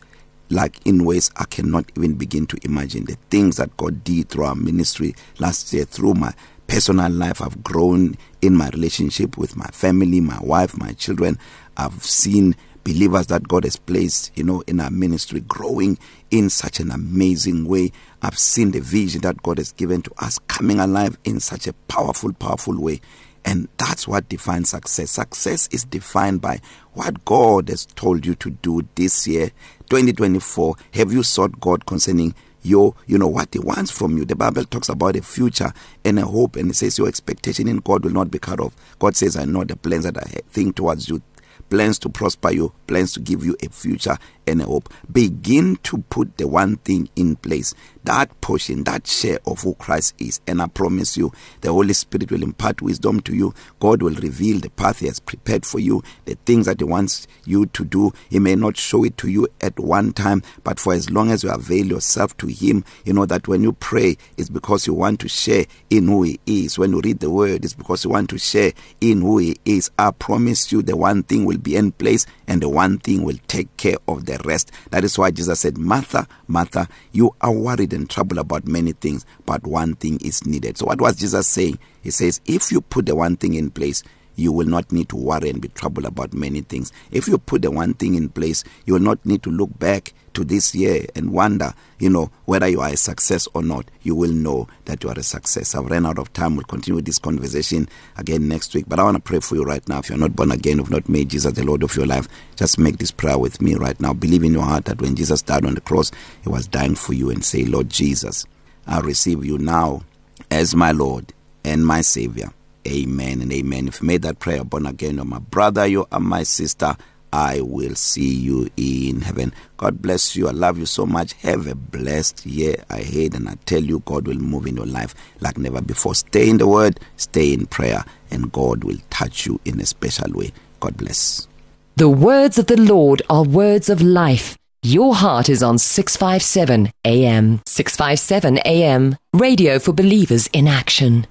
like 0.49 0.79
in 0.85 1.05
ways 1.05 1.29
I 1.35 1.45
cannot 1.45 1.91
even 1.95 2.15
begin 2.15 2.47
to 2.47 2.57
imagine 2.63 3.05
the 3.05 3.17
things 3.29 3.57
that 3.57 3.75
God 3.77 4.03
did 4.03 4.29
through 4.29 4.45
our 4.45 4.55
ministry 4.55 5.15
last 5.37 5.71
year 5.73 5.85
through 5.85 6.15
my 6.15 6.33
personal 6.69 7.11
life. 7.11 7.41
I've 7.41 7.63
grown 7.63 8.15
in 8.41 8.55
my 8.55 8.69
relationship 8.69 9.37
with 9.37 9.57
my 9.57 9.67
family 9.67 10.21
my 10.21 10.39
wife 10.39 10.77
my 10.77 10.93
children. 10.93 11.37
I've 11.75 12.03
seen 12.03 12.55
believers 12.83 13.27
that 13.27 13.47
God 13.47 13.63
has 13.63 13.75
placed 13.75 14.31
you 14.37 14.43
know 14.43 14.61
in 14.67 14.79
our 14.79 14.91
ministry 14.91 15.41
growing 15.41 15.97
in 16.29 16.49
such 16.49 16.79
an 16.79 16.91
amazing 16.91 17.67
way. 17.67 17.91
I've 18.21 18.37
seen 18.37 18.71
the 18.71 18.79
vision 18.81 19.21
that 19.21 19.41
God 19.41 19.57
has 19.57 19.71
given 19.71 20.03
to 20.03 20.11
us 20.19 20.37
coming 20.47 20.79
alive 20.79 21.17
in 21.23 21.39
such 21.39 21.65
a 21.65 21.73
powerful 21.73 22.33
powerful 22.33 22.79
way. 22.79 23.01
And 23.45 23.67
that's 23.77 24.07
what 24.07 24.29
defines 24.29 24.69
success. 24.69 25.11
Success 25.11 25.69
is 25.71 25.85
defined 25.85 26.41
by 26.41 26.59
what 26.93 27.25
God 27.25 27.69
has 27.69 27.87
told 27.87 28.25
you 28.25 28.35
to 28.35 28.51
do 28.51 28.87
this 28.95 29.25
year 29.27 29.49
2024 29.89 30.75
have 30.93 31.11
you 31.11 31.23
sought 31.23 31.59
God 31.59 31.87
concerning 31.87 32.35
your 32.61 32.95
you 33.07 33.17
know 33.17 33.27
what 33.27 33.49
he 33.53 33.59
wants 33.59 33.91
from 33.91 34.17
you. 34.17 34.25
The 34.25 34.35
bible 34.35 34.63
talks 34.65 34.89
about 34.89 35.15
a 35.15 35.21
future 35.21 35.71
and 36.03 36.19
a 36.19 36.25
hope 36.25 36.55
and 36.55 36.71
it 36.71 36.75
says 36.75 36.97
your 36.97 37.07
expectation 37.07 37.67
in 37.67 37.77
God 37.77 38.03
will 38.03 38.11
not 38.11 38.31
be 38.31 38.39
cut 38.39 38.59
off. 38.59 38.75
God 38.99 39.15
says 39.15 39.37
I 39.37 39.45
know 39.45 39.63
the 39.63 39.75
plans 39.75 40.05
that 40.05 40.17
I 40.17 40.41
think 40.49 40.75
towards 40.75 41.09
you. 41.09 41.21
Plans 41.69 41.99
to 41.99 42.09
prosper 42.09 42.51
you 42.51 42.73
plans 42.87 43.13
to 43.13 43.19
give 43.19 43.45
you 43.45 43.55
a 43.61 43.69
future 43.69 44.17
and 44.47 44.61
a 44.61 44.65
hope. 44.65 44.91
Begin 45.11 45.75
to 45.83 45.99
put 46.09 46.37
the 46.37 46.47
one 46.47 46.77
thing 46.77 47.09
in 47.15 47.35
place. 47.35 47.75
That 48.03 48.39
portion 48.41 48.83
that 48.85 49.07
share 49.07 49.39
of 49.45 49.61
who 49.61 49.75
Christ 49.75 50.15
is. 50.19 50.41
And 50.47 50.61
I 50.61 50.67
promise 50.67 51.17
you 51.17 51.31
the 51.61 51.71
Holy 51.71 51.93
Spirit 51.93 52.31
will 52.31 52.43
impart 52.43 52.81
wisdom 52.81 53.19
to 53.21 53.35
you. 53.35 53.53
God 53.79 54.01
will 54.01 54.15
reveal 54.15 54.59
the 54.59 54.69
path 54.69 54.99
he 54.99 55.07
has 55.07 55.19
prepared 55.19 55.65
for 55.65 55.79
you 55.79 56.03
the 56.25 56.35
things 56.45 56.65
that 56.65 56.79
he 56.79 56.85
wants 56.85 57.27
you 57.45 57.65
to 57.67 57.85
do. 57.85 58.11
He 58.29 58.39
may 58.39 58.55
not 58.55 58.77
show 58.77 59.03
it 59.03 59.17
to 59.17 59.29
you 59.29 59.47
at 59.61 59.79
one 59.79 60.13
time 60.13 60.43
but 60.63 60.79
for 60.79 60.93
as 60.93 61.09
long 61.09 61.31
as 61.31 61.43
you 61.43 61.51
avail 61.51 61.85
yourself 61.85 62.35
to 62.37 62.47
him 62.47 62.83
you 63.05 63.13
know 63.13 63.25
that 63.25 63.47
when 63.47 63.63
you 63.63 63.73
pray 63.73 64.17
it's 64.37 64.49
because 64.49 64.87
you 64.87 64.93
want 64.93 65.19
to 65.19 65.29
share 65.29 65.65
in 65.89 66.07
who 66.07 66.23
he 66.23 66.39
is. 66.45 66.77
When 66.77 66.91
you 66.91 67.01
read 67.01 67.19
the 67.19 67.29
word 67.29 67.63
it's 67.63 67.73
because 67.73 68.03
you 68.03 68.11
want 68.11 68.29
to 68.31 68.37
share 68.37 68.73
in 69.01 69.21
who 69.21 69.37
he 69.39 69.57
is. 69.65 69.91
I 69.97 70.11
promise 70.11 70.71
you 70.71 70.81
the 70.81 70.95
one 70.95 71.23
thing 71.23 71.45
will 71.45 71.57
be 71.57 71.75
in 71.75 71.91
place 71.91 72.25
and 72.49 72.61
the 72.61 72.67
one 72.67 72.97
thing 72.97 73.23
will 73.23 73.37
take 73.47 73.75
care 73.77 73.95
of 74.07 74.25
the 74.25 74.37
rest. 74.43 74.71
That 74.89 75.03
is 75.05 75.17
why 75.17 75.31
Jesus 75.31 75.61
said 75.61 75.77
Martha 75.77 76.27
Martha 76.47 76.89
you 77.13 77.33
are 77.41 77.51
worried 77.53 77.93
and 77.93 78.09
troubled 78.09 78.39
about 78.39 78.67
many 78.67 78.91
things 78.91 79.25
but 79.45 79.65
one 79.65 79.95
thing 79.95 80.19
is 80.21 80.45
needed. 80.45 80.77
So 80.77 80.87
what 80.87 80.99
was 80.99 81.15
Jesus 81.15 81.47
saying? 81.47 81.79
He 82.01 82.11
says 82.11 82.41
if 82.45 82.71
you 82.71 82.81
put 82.81 83.05
the 83.05 83.15
one 83.15 83.37
thing 83.37 83.53
in 83.53 83.69
place 83.69 84.03
you 84.35 84.51
will 84.51 84.67
not 84.67 84.91
need 84.91 85.09
to 85.09 85.15
worry 85.17 85.49
and 85.49 85.61
be 85.61 85.67
troubled 85.69 86.05
about 86.05 86.33
many 86.33 86.61
things. 86.61 86.91
If 87.11 87.27
you 87.27 87.37
put 87.37 87.61
the 87.61 87.71
one 87.71 87.93
thing 87.93 88.15
in 88.15 88.29
place 88.29 88.63
you 88.85 88.93
will 88.93 89.01
not 89.01 89.23
need 89.25 89.43
to 89.43 89.51
look 89.51 89.77
back 89.77 90.13
to 90.33 90.43
this 90.43 90.73
year 90.73 91.05
and 91.15 91.31
wonder 91.31 91.73
you 91.99 92.09
know 92.09 92.31
whether 92.45 92.67
you 92.67 92.79
are 92.79 92.89
a 92.89 92.97
success 92.97 93.47
or 93.53 93.61
not. 93.61 93.85
You 94.01 94.15
will 94.15 94.31
know 94.31 94.67
that 94.85 95.03
you 95.03 95.09
are 95.09 95.19
a 95.19 95.23
success. 95.23 95.75
I've 95.75 95.85
ran 95.85 96.05
out 96.05 96.17
of 96.17 96.31
time. 96.31 96.55
We'll 96.55 96.63
continue 96.63 97.01
this 97.01 97.19
conversation 97.19 97.89
again 98.17 98.47
next 98.47 98.73
week. 98.73 98.85
But 98.87 98.99
i 98.99 99.03
want 99.03 99.17
to 99.17 99.21
pray 99.21 99.39
for 99.41 99.55
you 99.55 99.63
right 99.63 99.87
now. 99.89 99.99
If 99.99 100.09
you're 100.09 100.17
not 100.17 100.35
born 100.35 100.51
again 100.51 100.77
you've 100.77 100.89
not 100.89 101.09
made 101.09 101.29
Jesus 101.29 101.53
the 101.53 101.63
lord 101.65 101.83
of 101.83 101.95
your 101.95 102.05
life 102.05 102.27
just 102.55 102.79
make 102.79 102.97
this 102.97 103.11
prayer 103.11 103.37
with 103.37 103.61
me 103.61 103.75
right 103.75 103.99
now. 103.99 104.13
Believe 104.13 104.43
in 104.43 104.53
your 104.53 104.63
heart 104.63 104.85
that 104.85 105.01
when 105.01 105.15
Jesus 105.15 105.41
died 105.41 105.65
on 105.65 105.75
the 105.75 105.81
cross 105.81 106.11
he 106.41 106.49
was 106.49 106.67
dying 106.67 106.95
for 106.95 107.13
you 107.13 107.29
and 107.29 107.43
say 107.43 107.65
lord 107.65 107.89
Jesus 107.89 108.45
i 108.87 108.99
receive 108.99 109.43
you 109.43 109.57
now 109.57 110.01
as 110.49 110.75
my 110.75 110.91
lord 110.91 111.33
and 111.65 111.85
my 111.85 112.01
savior. 112.01 112.51
Amen 112.87 113.41
and 113.41 113.51
amen. 113.51 113.89
If 113.89 114.01
you 114.01 114.07
made 114.07 114.21
that 114.21 114.39
prayer 114.39 114.63
born 114.63 114.85
again 114.85 115.15
you're 115.15 115.25
my 115.25 115.39
brother 115.39 115.85
you 115.85 116.07
are 116.11 116.19
my 116.19 116.43
sister 116.43 116.95
I 117.31 117.61
will 117.61 117.95
see 117.95 118.33
you 118.33 118.69
in 118.77 119.21
heaven. 119.21 119.53
God 119.77 120.01
bless 120.01 120.35
you. 120.35 120.47
I 120.47 120.51
love 120.51 120.77
you 120.77 120.85
so 120.85 121.05
much. 121.05 121.33
Have 121.33 121.67
a 121.67 121.75
blessed 121.75 122.45
year 122.45 122.83
ahead 122.89 123.35
and 123.35 123.47
I 123.47 123.55
tell 123.65 123.83
you 123.83 123.99
God 124.05 124.27
will 124.27 124.39
move 124.39 124.67
in 124.67 124.75
your 124.77 124.85
life 124.85 125.13
like 125.39 125.57
never 125.57 125.81
before. 125.81 126.15
Stay 126.15 126.49
in 126.49 126.57
the 126.57 126.67
word, 126.67 126.99
stay 127.17 127.53
in 127.53 127.65
prayer 127.67 128.03
and 128.31 128.51
God 128.51 128.83
will 128.83 128.97
touch 129.09 129.45
you 129.45 129.59
in 129.65 129.79
a 129.79 129.85
special 129.85 130.31
way. 130.33 130.51
God 130.79 130.97
bless. 130.97 131.47
The 131.95 132.09
words 132.09 132.57
of 132.57 132.67
the 132.67 132.79
Lord 132.79 133.21
are 133.29 133.43
words 133.43 133.89
of 133.89 134.01
life. 134.01 134.57
Your 134.81 135.13
heart 135.13 135.49
is 135.49 135.61
on 135.61 135.77
657 135.77 136.91
AM. 137.03 137.61
657 137.65 138.59
AM. 138.59 139.17
Radio 139.33 139.77
for 139.77 139.91
believers 139.91 140.47
in 140.53 140.67
action. 140.67 141.27